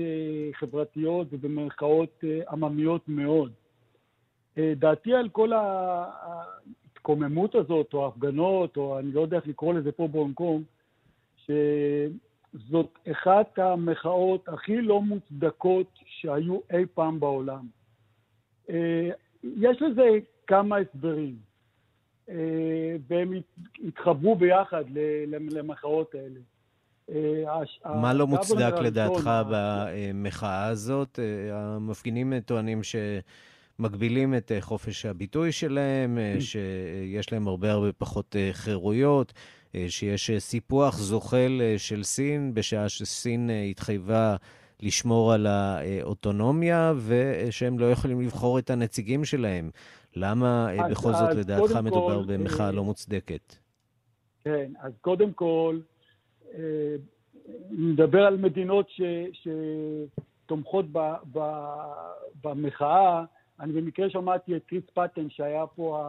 [0.53, 3.53] חברתיות ובמחאות עממיות מאוד.
[4.59, 10.09] דעתי על כל ההתקוממות הזאת, או ההפגנות, או אני לא יודע איך לקרוא לזה פה
[10.09, 10.65] בהונג קונג,
[11.37, 17.67] שזאת אחת המחאות הכי לא מוצדקות שהיו אי פעם בעולם.
[19.43, 20.05] יש לזה
[20.47, 21.37] כמה הסברים,
[23.09, 23.33] והם
[23.89, 24.85] התחברו ביחד
[25.51, 26.41] למחאות האלה.
[27.85, 31.19] מה לא מוצדק לדעתך במחאה הזאת?
[31.53, 39.33] המפגינים טוענים שמגבילים את חופש הביטוי שלהם, שיש להם הרבה הרבה פחות חירויות,
[39.89, 44.37] שיש סיפוח זוחל של סין, בשעה שסין התחייבה
[44.85, 49.71] לשמור על האוטונומיה, ושהם לא יכולים לבחור את הנציגים שלהם.
[50.17, 53.57] למה אז, בכל אז זאת לדעתך מדובר כל, במחאה לא מוצדקת?
[54.45, 55.81] כן, אז קודם כל,
[57.71, 59.01] נדבר על מדינות ש,
[59.33, 60.99] שתומכות ב,
[61.33, 61.41] ב,
[62.45, 63.25] במחאה.
[63.61, 66.03] אני במקרה שמעתי את קריס פטן, שהיה פה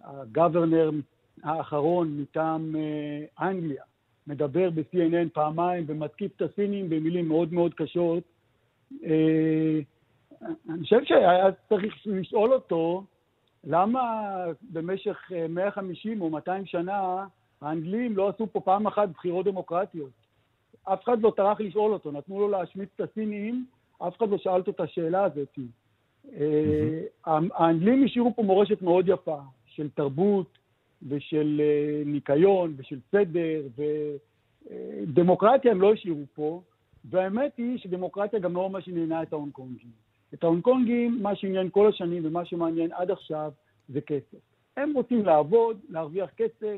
[0.00, 0.90] הגוורנר
[1.42, 2.74] האחרון מטעם
[3.40, 3.82] אנגליה.
[4.26, 8.22] מדבר ב-CNN פעמיים ומתקיף את הסינים במילים מאוד מאוד קשות.
[10.68, 13.04] אני חושב שהיה צריך לשאול אותו
[13.64, 14.34] למה
[14.72, 17.26] במשך 150 או 200 שנה
[17.60, 20.10] האנגלים לא עשו פה פעם אחת בחירות דמוקרטיות.
[20.84, 23.66] אף אחד לא טרח לשאול אותו, נתנו לו להשמיץ את הסינים,
[23.98, 25.58] אף אחד לא שאל אותו את השאלה הזאת.
[27.24, 30.58] האנגלים השאירו פה מורשת מאוד יפה של תרבות,
[31.08, 31.60] ושל
[32.06, 33.62] ניקיון ושל סדר
[34.66, 36.62] ודמוקרטיה הם לא השאירו פה,
[37.10, 39.90] והאמת היא שדמוקרטיה גם לא מה שעניינה את ההונג קונגים.
[40.34, 43.50] את ההונג קונגים, מה שעניין כל השנים ומה שמעניין עד עכשיו
[43.88, 44.38] זה כסף.
[44.76, 46.76] הם רוצים לעבוד, להרוויח כסף,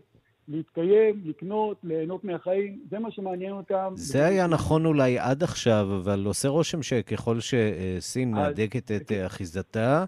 [0.48, 3.92] להתקיים, לקנות, ליהנות מהחיים, זה מה שמעניין אותם.
[3.94, 10.04] זה היה נכון אולי עד עכשיו, אבל עושה רושם שככל שסין מהדקת את אחיזתה,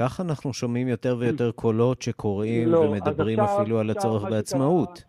[0.00, 5.04] כך אנחנו שומעים יותר ויותר קולות שקוראים לא, ומדברים עכשיו, אפילו על הצורך בעצמאות.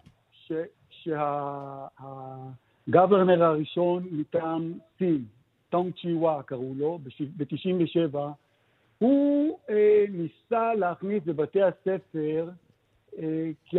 [2.88, 5.24] שהגוורנר הראשון מטעם סין,
[5.70, 7.00] טונג צ'י ואה קראו לו,
[7.38, 8.18] ב-97,
[8.98, 12.50] הוא אה, ניסה להכניס בבתי הספר,
[13.18, 13.78] אה, כי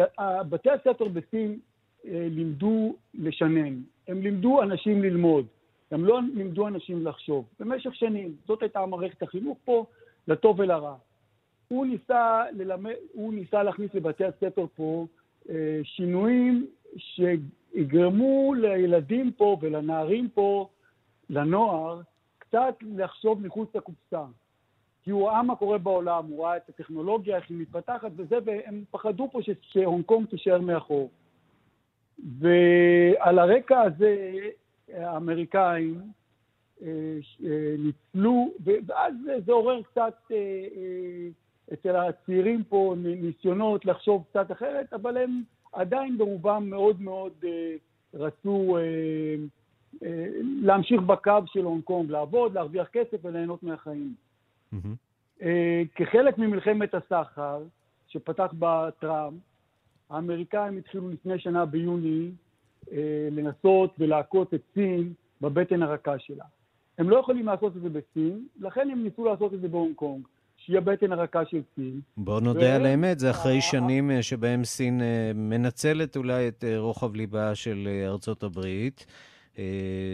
[0.49, 1.59] בתי הספר בסין
[2.07, 3.75] אה, לימדו לשנן,
[4.09, 5.47] הם לימדו אנשים ללמוד,
[5.91, 8.35] הם לא לימדו אנשים לחשוב, במשך שנים.
[8.47, 9.87] זאת הייתה מערכת החינוך פה,
[10.29, 10.95] לטוב ולרע.
[11.69, 15.07] הוא ניסה, ללמד, הוא ניסה להכניס לבתי הספר פה
[15.51, 20.69] אה, שינויים שיגרמו לילדים פה ולנערים פה,
[21.31, 22.01] לנוער,
[22.39, 24.25] קצת לחשוב מחוץ לקופסה.
[25.05, 28.85] כי הוא ראה מה קורה בעולם, הוא ראה את הטכנולוגיה, איך היא מתפתחת וזה, והם
[28.91, 31.11] פחדו פה שהונג קונג תישאר מאחור.
[32.39, 34.37] ועל הרקע הזה,
[34.95, 36.01] האמריקאים
[37.79, 38.53] ניצלו,
[38.87, 39.15] ואז
[39.47, 40.37] זה עורר קצת אה,
[41.73, 45.43] אצל הצעירים פה ניסיונות לחשוב קצת אחרת, אבל הם
[45.73, 47.33] עדיין ברובם מאוד מאוד
[48.15, 48.77] רצו
[50.63, 54.15] להמשיך בקו של הונג קונג, לעבוד, להרוויח כסף וליהנות מהחיים.
[54.75, 55.45] Mm-hmm.
[55.95, 57.63] כחלק ממלחמת הסחר
[58.09, 59.41] שפתח בה טראמפ,
[60.11, 62.31] האמריקאים התחילו לפני שנה ביוני
[63.31, 66.45] לנסות ולהכות את סין בבטן הרכה שלה.
[66.99, 70.27] הם לא יכולים לעשות את זה בסין, לכן הם ניסו לעשות את זה בהונג קונג.
[70.65, 72.01] שהיא הבטן הרכה של סין.
[72.17, 76.79] בוא נודה על האמת, זה אחרי שנים אה, שבהם סין אה, מנצלת אולי את אה,
[76.79, 79.07] רוחב ליבה של ארצות הברית,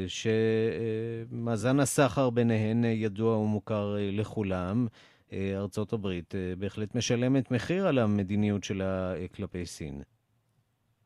[0.07, 4.87] שמאזן הסחר ביניהן ידוע ומוכר לכולם.
[5.33, 10.03] ארצות הברית בהחלט משלמת מחיר על המדיניות שלה כלפי סין.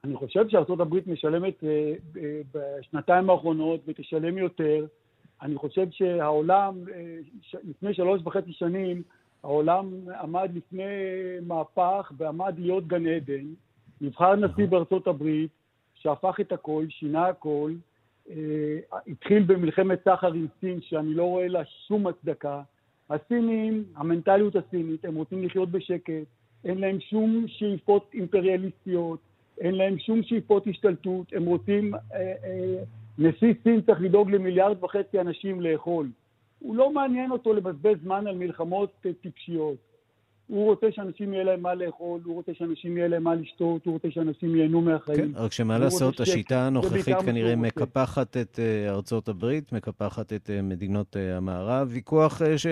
[0.04, 1.64] אני חושב שארצות הברית משלמת
[2.54, 4.86] בשנתיים האחרונות ותשלם יותר.
[5.42, 6.84] אני חושב שהעולם,
[7.64, 9.02] לפני שלוש וחצי שנים,
[9.42, 9.90] העולם
[10.20, 10.82] עמד לפני
[11.46, 13.44] מהפך ועמד להיות גן עדן.
[14.00, 15.50] נבחר נשיא בארצות הברית,
[15.94, 17.72] שהפך את הכל, שינה הכל,
[18.30, 18.36] אה,
[19.06, 22.62] התחיל במלחמת סחר עם סין, שאני לא רואה לה שום הצדקה.
[23.10, 26.26] הסינים, המנטליות הסינית, הם רוצים לחיות בשקט,
[26.64, 29.18] אין להם שום שאיפות אימפריאליסטיות,
[29.60, 32.00] אין להם שום שאיפות השתלטות, הם רוצים, אה,
[32.44, 32.82] אה,
[33.22, 36.10] נשיא סין צריך לדאוג למיליארד וחצי אנשים לאכול.
[36.58, 39.76] הוא לא מעניין אותו לבזבז זמן על מלחמות אה, טיפשיות.
[40.46, 43.92] הוא רוצה שאנשים יהיה להם מה לאכול, הוא רוצה שאנשים יהיה להם מה לשתות, הוא
[43.92, 45.32] רוצה שאנשים ייהנו מהחיים.
[45.32, 50.62] כן, רק שמה לעשות, השיטה הנוכחית כנראה מקפחת את אה, ארצות הברית, מקפחת את אה,
[50.62, 51.88] מדינות המערב.
[51.90, 52.66] ויכוח ש...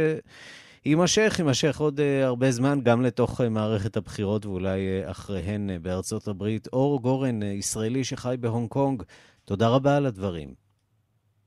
[0.84, 6.68] יימשך, יימשך עוד הרבה זמן, גם לתוך מערכת הבחירות ואולי אחריהן בארצות הברית.
[6.72, 9.02] אור גורן, ישראלי שחי בהונג קונג,
[9.50, 10.54] תודה רבה על הדברים.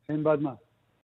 [0.10, 0.54] אין בעד מה.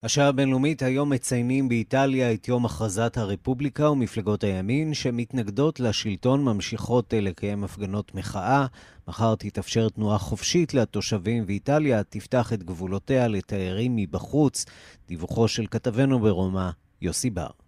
[0.04, 7.64] השעה הבינלאומית היום מציינים באיטליה את יום הכרזת הרפובליקה ומפלגות הימין שמתנגדות לשלטון ממשיכות לקיים
[7.64, 8.66] הפגנות מחאה.
[9.08, 14.66] מחר תתאפשר תנועה חופשית לתושבים ואיטליה תפתח את גבולותיה לתיירים מבחוץ.
[15.08, 16.70] דיווחו של כתבנו ברומא,
[17.02, 17.63] יוסי בר.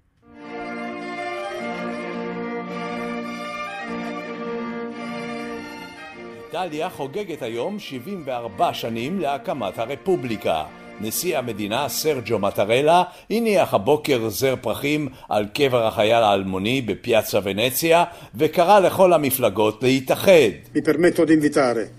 [6.64, 10.64] איטליה חוגגת היום 74 שנים להקמת הרפובליקה.
[11.02, 18.04] נשיא המדינה סרג'ו מטרלה הניח הבוקר זר פרחים על קבר החייל האלמוני בפיאצה ונציה
[18.36, 20.52] וקרא לכל המפלגות להתאחד.
[20.76, 21.90] Mi permetto di invitare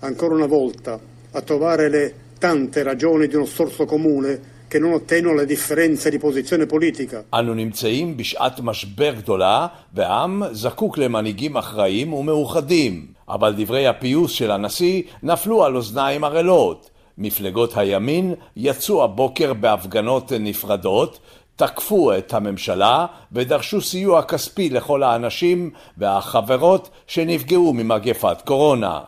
[0.00, 0.98] ancora una volta
[1.32, 6.18] a trovare le tante ragioni di uno sforzo comune che non attenuano le differenze di
[6.18, 7.24] posizione politica.
[7.34, 15.02] אנו נמצאים בשעת משבר גדולה והעם זקוק למנהיגים אחראיים ומאוחדים אבל דברי הפיוס של הנשיא
[15.22, 21.18] נפלו על אוזניים ערלות מפלגות הימין יצאו הבוקר בהפגנות נפרדות,
[21.56, 29.00] תקפו את הממשלה ודרשו סיוע כספי לכל האנשים והחברות שנפגעו ממגפת קורונה.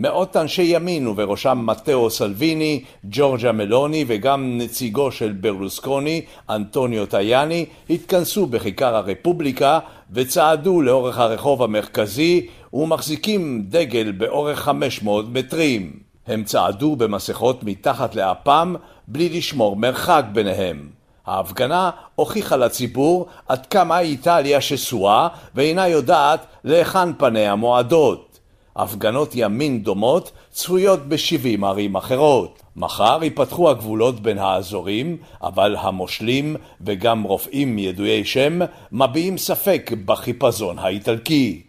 [0.00, 8.46] מאות אנשי ימין ובראשם מתאו סלוויני, ג'ורג'ה מלוני וגם נציגו של ברלוסקוני, אנטוניו טייאני, התכנסו
[8.46, 9.78] בכיכר הרפובליקה
[10.12, 15.92] וצעדו לאורך הרחוב המרכזי ומחזיקים דגל באורך 500 מטרים.
[16.26, 18.74] הם צעדו במסכות מתחת לאפם
[19.08, 20.88] בלי לשמור מרחק ביניהם.
[21.26, 28.38] ההפגנה הוכיחה לציבור עד כמה איטליה שסועה ואינה יודעת להיכן פניה מועדות.
[28.76, 32.62] הפגנות ימין דומות צפויות ב-70 ערים אחרות.
[32.76, 38.58] מחר ייפתחו הגבולות בין האזורים, אבל המושלים וגם רופאים ידועי שם
[38.92, 41.62] מביעים ספק בחיפזון האיטלקי.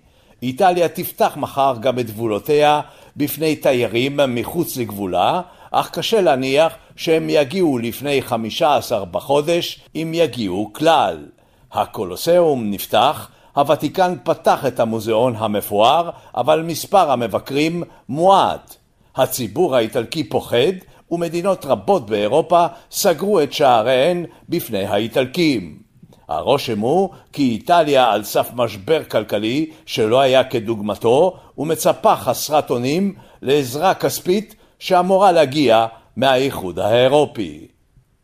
[0.44, 2.82] איטליה תפתח מחר גם את גבולותיה
[3.18, 11.26] בפני תיירים מחוץ לגבולה, אך קשה להניח שהם יגיעו לפני 15 בחודש, אם יגיעו כלל.
[11.72, 18.76] הקולוסיאום נפתח, הוותיקן פתח את המוזיאון המפואר, אבל מספר המבקרים מועט.
[19.16, 20.74] הציבור האיטלקי פוחד,
[21.12, 25.89] ומדינות רבות באירופה סגרו את שעריהן בפני האיטלקים.
[26.30, 33.94] הרושם הוא כי איטליה על סף משבר כלכלי שלא היה כדוגמתו ומצפה חסרת אונים לעזרה
[33.94, 37.68] כספית שאמורה להגיע מהאיחוד האירופי.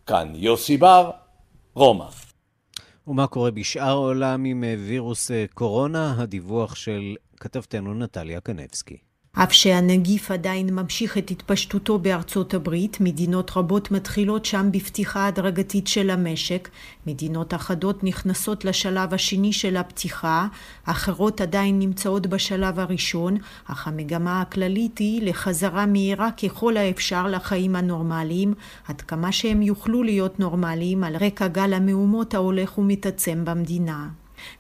[0.05, 1.11] כאן יוסי בר,
[1.73, 2.05] רומא.
[3.07, 6.15] ומה קורה בשאר העולם עם וירוס קורונה?
[6.17, 8.97] הדיווח של כתבתנו נטליה קנבסקי.
[9.37, 16.09] אף שהנגיף עדיין ממשיך את התפשטותו בארצות הברית, מדינות רבות מתחילות שם בפתיחה הדרגתית של
[16.09, 16.69] המשק,
[17.07, 20.47] מדינות אחדות נכנסות לשלב השני של הפתיחה,
[20.85, 28.53] אחרות עדיין נמצאות בשלב הראשון, אך המגמה הכללית היא לחזרה מהירה ככל האפשר לחיים הנורמליים,
[28.87, 34.07] עד כמה שהם יוכלו להיות נורמליים על רקע גל המהומות ההולך ומתעצם במדינה.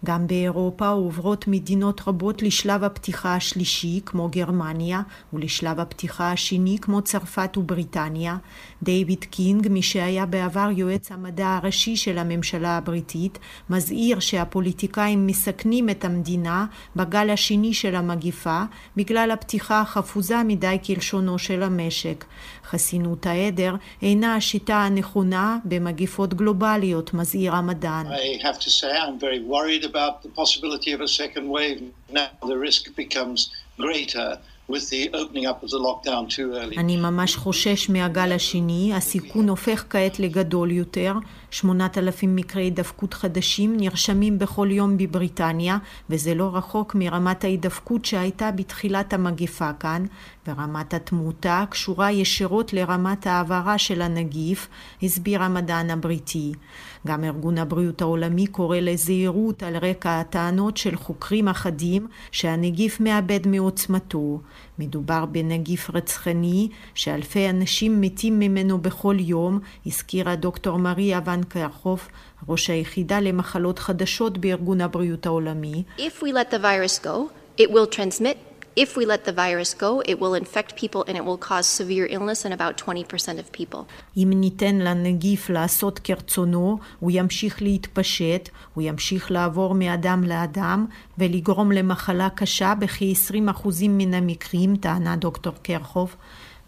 [0.05, 5.01] גם באירופה עוברות מדינות רבות לשלב הפתיחה השלישי, כמו גרמניה,
[5.33, 8.37] ולשלב הפתיחה השני, כמו צרפת ובריטניה.
[8.83, 16.05] דיוויד קינג, מי שהיה בעבר יועץ המדע הראשי של הממשלה הבריטית, מזהיר שהפוליטיקאים מסכנים את
[16.05, 16.65] המדינה
[16.95, 18.63] בגל השני של המגיפה,
[18.95, 22.25] בגלל הפתיחה החפוזה מדי כלשונו של המשק.
[22.75, 28.07] חסינות העדר אינה השיטה הנכונה במגיפות גלובליות, מזהיר המדען.
[28.07, 31.81] I have to say I'm very worried about the possibility of a second wave.
[32.11, 33.39] Now the risk becomes
[33.79, 34.37] greater.
[36.77, 41.13] אני ממש חושש מהגל השני, הסיכון הופך כעת לגדול יותר.
[41.51, 45.77] 8,000 מקרי הידבקות חדשים נרשמים בכל יום בבריטניה,
[46.09, 50.05] וזה לא רחוק מרמת ההידבקות שהייתה בתחילת המגפה כאן,
[50.47, 54.67] ורמת התמותה קשורה ישירות לרמת העברה של הנגיף,
[55.03, 56.53] הסביר המדען הבריטי.
[57.07, 64.39] גם ארגון הבריאות העולמי קורא לזהירות על רקע הטענות של חוקרים אחדים שהנגיף מאבד מעוצמתו.
[64.79, 72.07] מדובר בנגיף רצחני שאלפי אנשים מתים ממנו בכל יום, הזכירה דוקטור מריה ון קרחוף,
[72.49, 75.83] ראש היחידה למחלות חדשות בארגון הבריאות העולמי.
[75.97, 77.29] If we let the virus go,
[77.61, 81.23] it will transmit If we let the virus go, it will infect people and it
[81.23, 83.85] will cause severe illness in about 20% of people.
[84.17, 90.85] אם ניתן לנגיף לעשות כרצונו, הוא ימשיך להתפשט, הוא ימשיך לעבור מאדם לאדם
[91.17, 96.15] ולגרום למחלה קשה בכ-20% מן המקרים, טענה דוקטור קרחוב.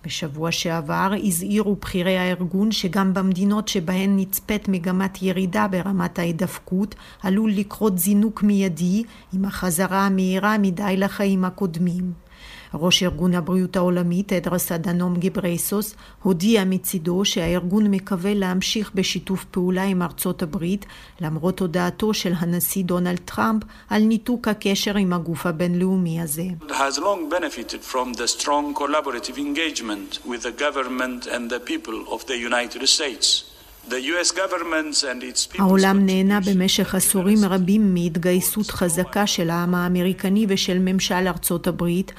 [0.07, 7.97] בשבוע שעבר הזהירו בכירי הארגון שגם במדינות שבהן נצפית מגמת ירידה ברמת ההידפקות עלול לקרות
[7.97, 9.03] זינוק מיידי
[9.33, 12.26] עם החזרה המהירה מדי לחיים הקודמים.
[12.73, 20.01] ראש ארגון הבריאות העולמי, תדרס אדנום גיברייסוס, הודיע מצידו שהארגון מקווה להמשיך בשיתוף פעולה עם
[20.01, 20.85] ארצות הברית,
[21.21, 26.43] למרות הודעתו של הנשיא דונלד טראמפ על ניתוק הקשר עם הגוף הבינלאומי הזה.
[35.59, 42.11] העולם נהנה במשך עשורים רבים מהתגייסות חזקה של העם האמריקני ושל ממשל ארצות הברית,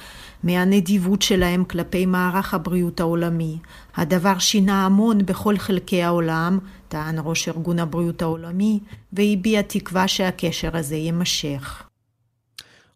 [0.43, 3.57] מהנדיבות שלהם כלפי מערך הבריאות העולמי.
[3.95, 8.79] הדבר שינה המון בכל חלקי העולם, טען ראש ארגון הבריאות העולמי,
[9.13, 11.83] והביע תקווה שהקשר הזה יימשך.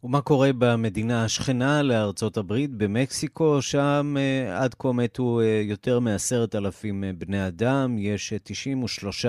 [0.04, 3.62] ומה קורה במדינה השכנה לארצות הברית, במקסיקו?
[3.62, 9.26] שם uh, עד כה מתו uh, יותר מעשרת אלפים בני אדם, יש 93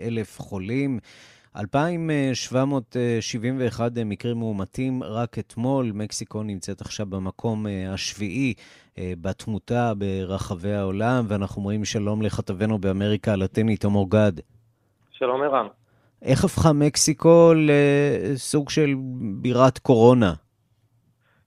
[0.00, 0.98] אלף חולים.
[1.56, 5.90] 2,771 מקרים מאומתים רק אתמול.
[5.94, 8.54] מקסיקו נמצאת עכשיו במקום השביעי
[8.98, 14.32] בתמותה ברחבי העולם, ואנחנו אומרים שלום לכתבנו באמריקה הלטינית, עמור גד.
[15.10, 15.66] שלום ערן.
[16.22, 18.94] איך הפכה מקסיקו לסוג של
[19.42, 20.32] בירת קורונה?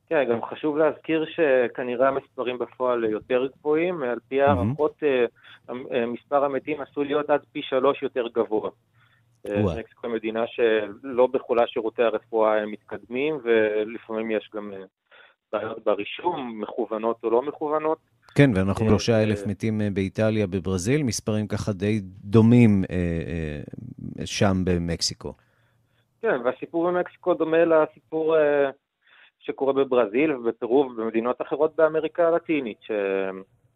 [0.09, 5.03] כן, גם חשוב להזכיר שכנראה המספרים בפועל יותר גבוהים, על פי הערכות
[6.07, 8.69] מספר המתים עשוי להיות עד פי שלוש יותר גבוה.
[9.45, 14.71] מקסיקו היא מדינה שלא בכולה שירותי הרפואה הם מתקדמים, ולפעמים יש גם
[15.51, 17.97] בעיות ברישום, מכוונות או לא מכוונות.
[18.35, 22.83] כן, ואנחנו שלושה אלף מתים באיטליה, בברזיל, מספרים ככה די דומים
[24.25, 25.33] שם במקסיקו.
[26.21, 28.35] כן, והסיפור במקסיקו דומה לסיפור
[29.39, 32.77] שקורה בברזיל ובפרו ובמדינות אחרות באמריקה הלטינית,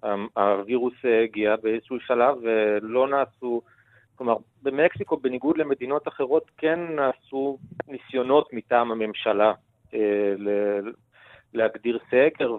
[0.05, 0.93] שהווירוס
[1.23, 3.61] הגיע באיזשהו שלב ולא נעשו,
[4.23, 7.57] כלומר, במקסיקו, בניגוד למדינות אחרות, כן נעשו
[7.87, 9.53] ניסיונות מטעם הממשלה
[11.53, 12.57] להגדיר סגר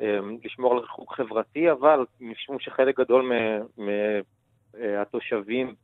[0.00, 3.32] ולשמור על ריחוק חברתי, אבל משום שחלק גדול
[4.74, 5.74] מהתושבים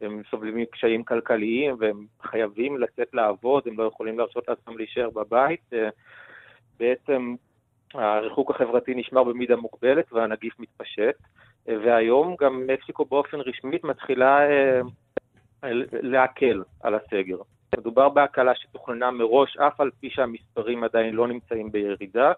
[0.00, 5.70] הם סובלים מקשיים כלכליים והם חייבים לצאת לעבוד, הם לא יכולים להרשות לעצמם להישאר בבית.
[6.78, 7.34] בעצם
[7.94, 11.16] הריחוק החברתי נשמר במידה מוגבלת והנגיף מתפשט,
[11.66, 14.40] והיום גם מקסיקו באופן רשמית מתחילה
[15.92, 17.36] להקל על הסגר.
[17.78, 22.32] מדובר בהקלה שתוכננה מראש, אף על פי שהמספרים עדיין לא נמצאים בירידה,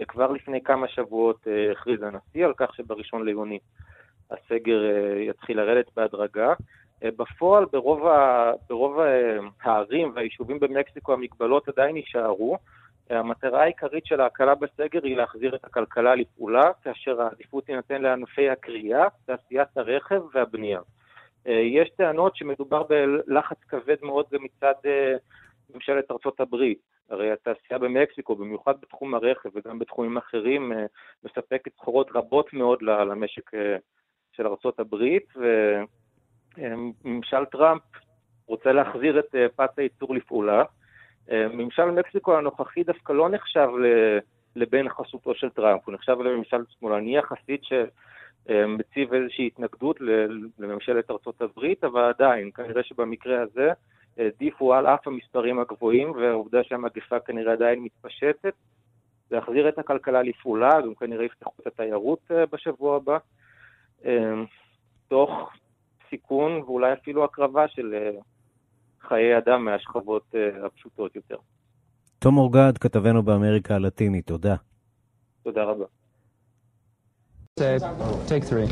[0.00, 3.58] וכבר לפני כמה שבועות הכריז הנשיא על כך שבראשון ליוני
[4.30, 4.80] הסגר
[5.20, 6.52] יתחיל לרדת בהדרגה.
[7.04, 9.00] בפועל, ברוב, ה, ברוב
[9.62, 12.58] הערים והיישובים במקסיקו המגבלות עדיין יישארו.
[13.10, 19.06] המטרה העיקרית של ההקלה בסגר היא להחזיר את הכלכלה לפעולה, כאשר העדיפות תינתן לענפי הקריאה,
[19.26, 20.80] תעשיית הרכב והבנייה.
[21.46, 24.74] יש טענות שמדובר בלחץ כבד מאוד גם מצד
[25.74, 26.78] ממשלת ארצות הברית.
[27.10, 30.72] הרי התעשייה במקסיקו, במיוחד בתחום הרכב וגם בתחומים אחרים,
[31.24, 33.50] מספקת סחורות רבות מאוד למשק
[34.32, 35.32] של ארצות הברית,
[36.56, 37.82] וממשל טראמפ
[38.46, 40.64] רוצה להחזיר את פס הייצור לפעולה.
[41.32, 43.68] ממשל מקסיקו הנוכחי דווקא לא נחשב
[44.56, 49.96] לבן חסותו של טראמפ, הוא נחשב לממשל שמאלני יחסית שמציב איזושהי התנגדות
[50.58, 53.72] לממשלת ארצות הברית, אבל עדיין, כנראה שבמקרה הזה
[54.18, 58.54] העדיפו על אף המספרים הגבוהים, והעובדה שהמגפה כנראה עדיין מתפשטת,
[59.30, 63.18] להחזיר את הכלכלה לפעולה, גם כנראה יפתחו את התיירות אה, בשבוע הבא,
[64.04, 64.34] אה,
[65.08, 65.52] תוך
[66.10, 68.20] סיכון ואולי אפילו הקרבה של אה,
[69.08, 70.34] חיי אדם מהשכבות
[70.66, 71.36] הפשוטות יותר.
[72.18, 74.56] תום אורגד, כתבנו באמריקה הלטינית, תודה.
[75.42, 75.84] תודה רבה.
[78.28, 78.68] Take three.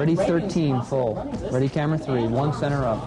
[0.00, 1.14] Ready 13, full.
[1.52, 3.00] Ready camera three, one center up.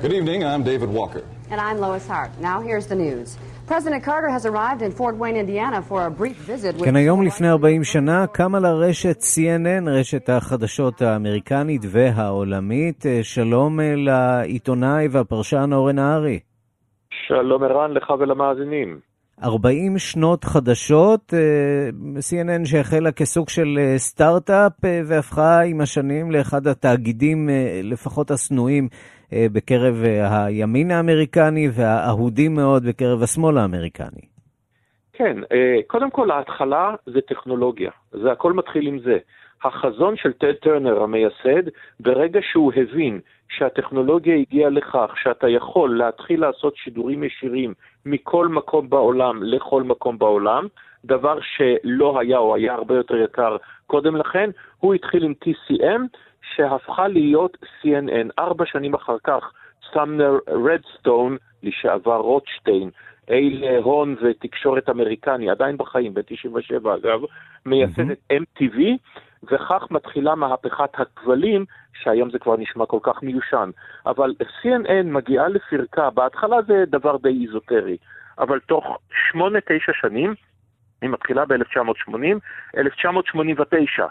[0.00, 1.24] Good evening, I'm David Walker.
[1.50, 2.30] And I'm Lois Hart.
[2.40, 3.36] Now here's the news.
[3.68, 6.84] President Carter has arrived in Fort Wayne, Indiana for a brief visit with...
[6.84, 13.04] כן, היום לפני 40 שנה קמה לרשת CNN, רשת החדשות האמריקנית והעולמית.
[13.22, 16.38] שלום לעיתונאי והפרשן אורן נהרי.
[17.28, 18.98] שלום ערן לך ולמאזינים.
[19.42, 21.34] 40 שנות חדשות,
[22.18, 24.72] CNN שהחלה כסוג של סטארט-אפ
[25.06, 27.48] והפכה עם השנים לאחד התאגידים
[27.82, 28.88] לפחות השנואים
[29.32, 34.28] בקרב הימין האמריקני והאהודים מאוד בקרב השמאל האמריקני.
[35.12, 35.36] כן,
[35.86, 39.18] קודם כל ההתחלה זה טכנולוגיה, זה הכל מתחיל עם זה.
[39.64, 41.68] החזון של טד טרנר המייסד,
[42.00, 47.74] ברגע שהוא הבין שהטכנולוגיה הגיעה לכך שאתה יכול להתחיל לעשות שידורים ישירים
[48.06, 50.66] מכל מקום בעולם לכל מקום בעולם,
[51.04, 53.56] דבר שלא היה או היה הרבה יותר יקר
[53.86, 56.00] קודם לכן, הוא התחיל עם TCM,
[56.56, 58.30] שהפכה להיות CNN.
[58.38, 59.52] ארבע שנים אחר כך,
[59.92, 62.90] סמנר רדסטון, לשעבר רוטשטיין,
[63.30, 67.20] אייל הון ותקשורת אמריקני, עדיין בחיים, ב-97 אגב,
[67.66, 68.78] מייסד את MTV,
[69.44, 71.64] וכך מתחילה מהפכת הכבלים,
[72.02, 73.70] שהיום זה כבר נשמע כל כך מיושן.
[74.06, 77.96] אבל CNN מגיעה לפרקה, בהתחלה זה דבר די איזוטרי,
[78.38, 78.98] אבל תוך
[79.30, 80.34] שמונה, תשע שנים,
[81.02, 82.38] היא מתחילה ב-1980,
[82.76, 84.06] 1989,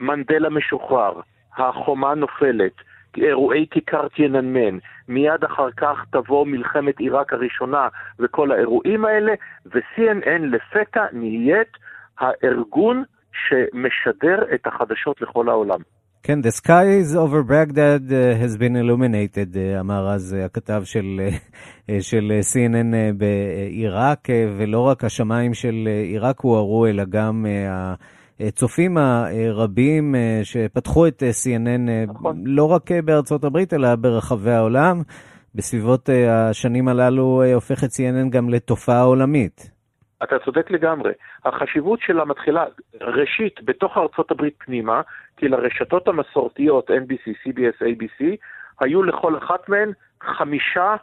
[0.00, 1.20] מנדלה משוחרר,
[1.58, 2.72] החומה נופלת,
[3.16, 4.78] אירועי כיכר טייננמן,
[5.08, 7.88] מיד אחר כך תבוא מלחמת עיראק הראשונה
[8.18, 9.32] וכל האירועים האלה,
[9.66, 11.72] ו-CNN לפתע נהיית
[12.18, 15.80] הארגון שמשדר את החדשות לכל העולם.
[16.22, 21.20] כן, The skies over Baghdad uh, has been illuminated, uh, אמר אז uh, הכתב של,
[22.00, 24.28] של CNN בעיראק,
[24.58, 27.46] ולא רק השמיים של עיראק הוארו, אלא גם
[28.40, 32.36] הצופים הרבים uh, שפתחו את uh, CNN, uh, נכון.
[32.44, 35.02] לא רק בארצות הברית, אלא ברחבי העולם.
[35.54, 39.70] בסביבות השנים הללו uh, הופכת CNN גם לתופעה עולמית.
[40.22, 41.12] אתה צודק לגמרי.
[41.44, 42.64] החשיבות שלה מתחילה,
[43.00, 45.00] ראשית, בתוך ארצות הברית פנימה,
[45.36, 48.24] כי לרשתות המסורתיות, NBC, CBS, ABC,
[48.80, 50.96] היו לכל אחת מהן חמישה אה, אה,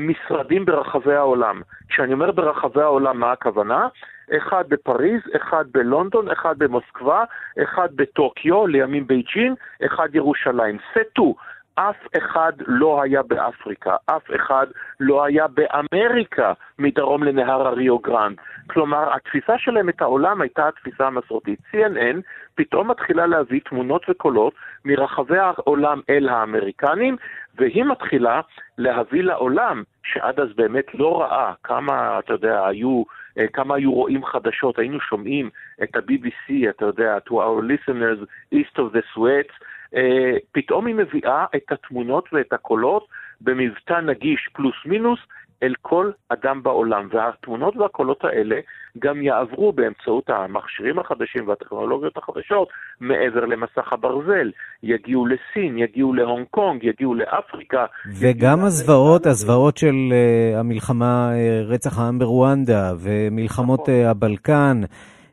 [0.00, 1.60] משרדים ברחבי העולם.
[1.88, 3.88] כשאני אומר ברחבי העולם, מה הכוונה?
[4.36, 7.24] אחד בפריז, אחד בלונדון, אחד במוסקבה,
[7.62, 9.54] אחד בטוקיו, לימים בייג'ין,
[9.86, 10.78] אחד ירושלים.
[10.92, 11.34] סטו.
[11.78, 14.66] אף אחד לא היה באפריקה, אף אחד
[15.00, 18.36] לא היה באמריקה מדרום לנהר הריו גרנד.
[18.66, 21.58] כלומר, התפיסה שלהם את העולם הייתה התפיסה המסורתית.
[21.72, 22.16] CNN
[22.54, 24.54] פתאום מתחילה להביא תמונות וקולות
[24.84, 27.16] מרחבי העולם אל האמריקנים,
[27.54, 28.40] והיא מתחילה
[28.78, 33.02] להביא לעולם, שעד אז באמת לא ראה כמה, אתה יודע, היו,
[33.38, 35.50] אה, כמה היו רואים חדשות, היינו שומעים
[35.82, 38.24] את ה-BBC, אתה יודע, to our listeners,
[38.54, 39.42] east of the אה,
[40.52, 43.06] פתאום היא מביאה את התמונות ואת הקולות
[43.40, 45.18] במבטא נגיש פלוס מינוס
[45.62, 48.56] אל כל אדם בעולם, והתמונות והקולות האלה
[48.98, 52.68] גם יעברו באמצעות המכשירים החדשים והטכנולוגיות החדשות
[53.00, 54.50] מעבר למסך הברזל,
[54.82, 57.86] יגיעו לסין, יגיעו להונג קונג, יגיעו לאפריקה.
[58.20, 64.80] וגם הזוועות, הזוועות של uh, המלחמה, uh, רצח העם ברואנדה ומלחמות uh, הבלקן.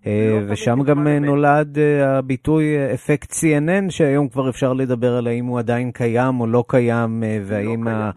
[0.07, 5.45] אה, ושם גם אה, נולד אה, הביטוי אפקט CNN, שהיום כבר אפשר לדבר על האם
[5.45, 7.87] הוא עדיין קיים או לא קיים, והאם...
[7.87, 8.11] ה...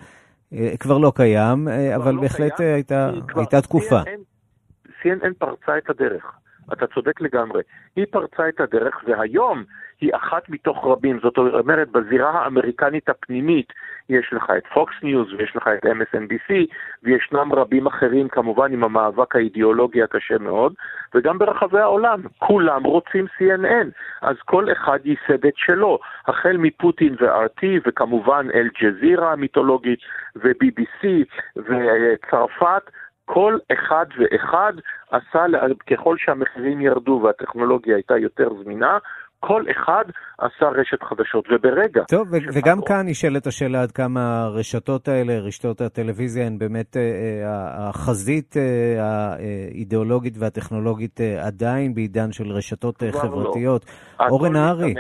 [0.81, 4.01] כבר לא קיים, אבל לא בהחלט הייתה תקופה.
[5.03, 6.25] CNN פרצה את הדרך.
[6.73, 7.63] אתה צודק לגמרי.
[7.97, 9.65] היא פרצה את הדרך, והיום
[10.01, 11.19] היא אחת מתוך רבים.
[11.23, 13.73] זאת אומרת, בזירה האמריקנית הפנימית
[14.09, 16.53] יש לך את פוקס ניוז ויש לך את MSNBC,
[17.03, 20.75] וישנם רבים אחרים כמובן עם המאבק האידיאולוגי הקשה מאוד,
[21.15, 23.87] וגם ברחבי העולם, כולם רוצים CNN,
[24.23, 29.99] אז כל אחד ייסד את שלו, החל מפוטין ו-RT, וכמובן אל-ג'זירה המיתולוגית,
[30.37, 31.07] ו-BBC,
[31.57, 32.91] וצרפת,
[33.25, 34.73] כל אחד ואחד
[35.11, 35.45] עשה,
[35.91, 38.99] ככל שהמחירים ירדו והטכנולוגיה הייתה יותר זמינה,
[39.41, 40.05] כל אחד
[40.39, 42.03] עשה רשת חדשות, וברגע...
[42.09, 47.03] טוב, ו- וגם כאן נשאלת השאלה עד כמה הרשתות האלה, רשתות הטלוויזיה, הן באמת אה,
[47.03, 53.85] אה, החזית אה, האידיאולוגית והטכנולוגית אה, עדיין בעידן של רשתות אה, חברתיות.
[54.21, 54.27] לא.
[54.29, 54.95] אורן נהרי.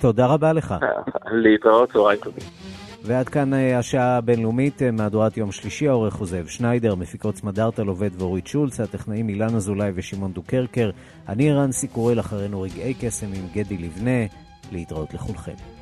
[0.00, 0.74] תודה רבה לך.
[1.44, 2.67] להתראות, צהריים טובים.
[3.02, 7.82] ועד כאן אה, השעה הבינלאומית, אה, מהדורת יום שלישי, העורך הוא זאב שניידר, מפיקות סמדארטה
[7.82, 10.90] לובד ואורית שולץ, הטכנאים אילן אזולאי ושמעון דוקרקר,
[11.28, 14.26] אני ערן סיקורל, אחרינו רגעי קסם עם גדי לבנה,
[14.72, 15.77] להתראות לכולכם.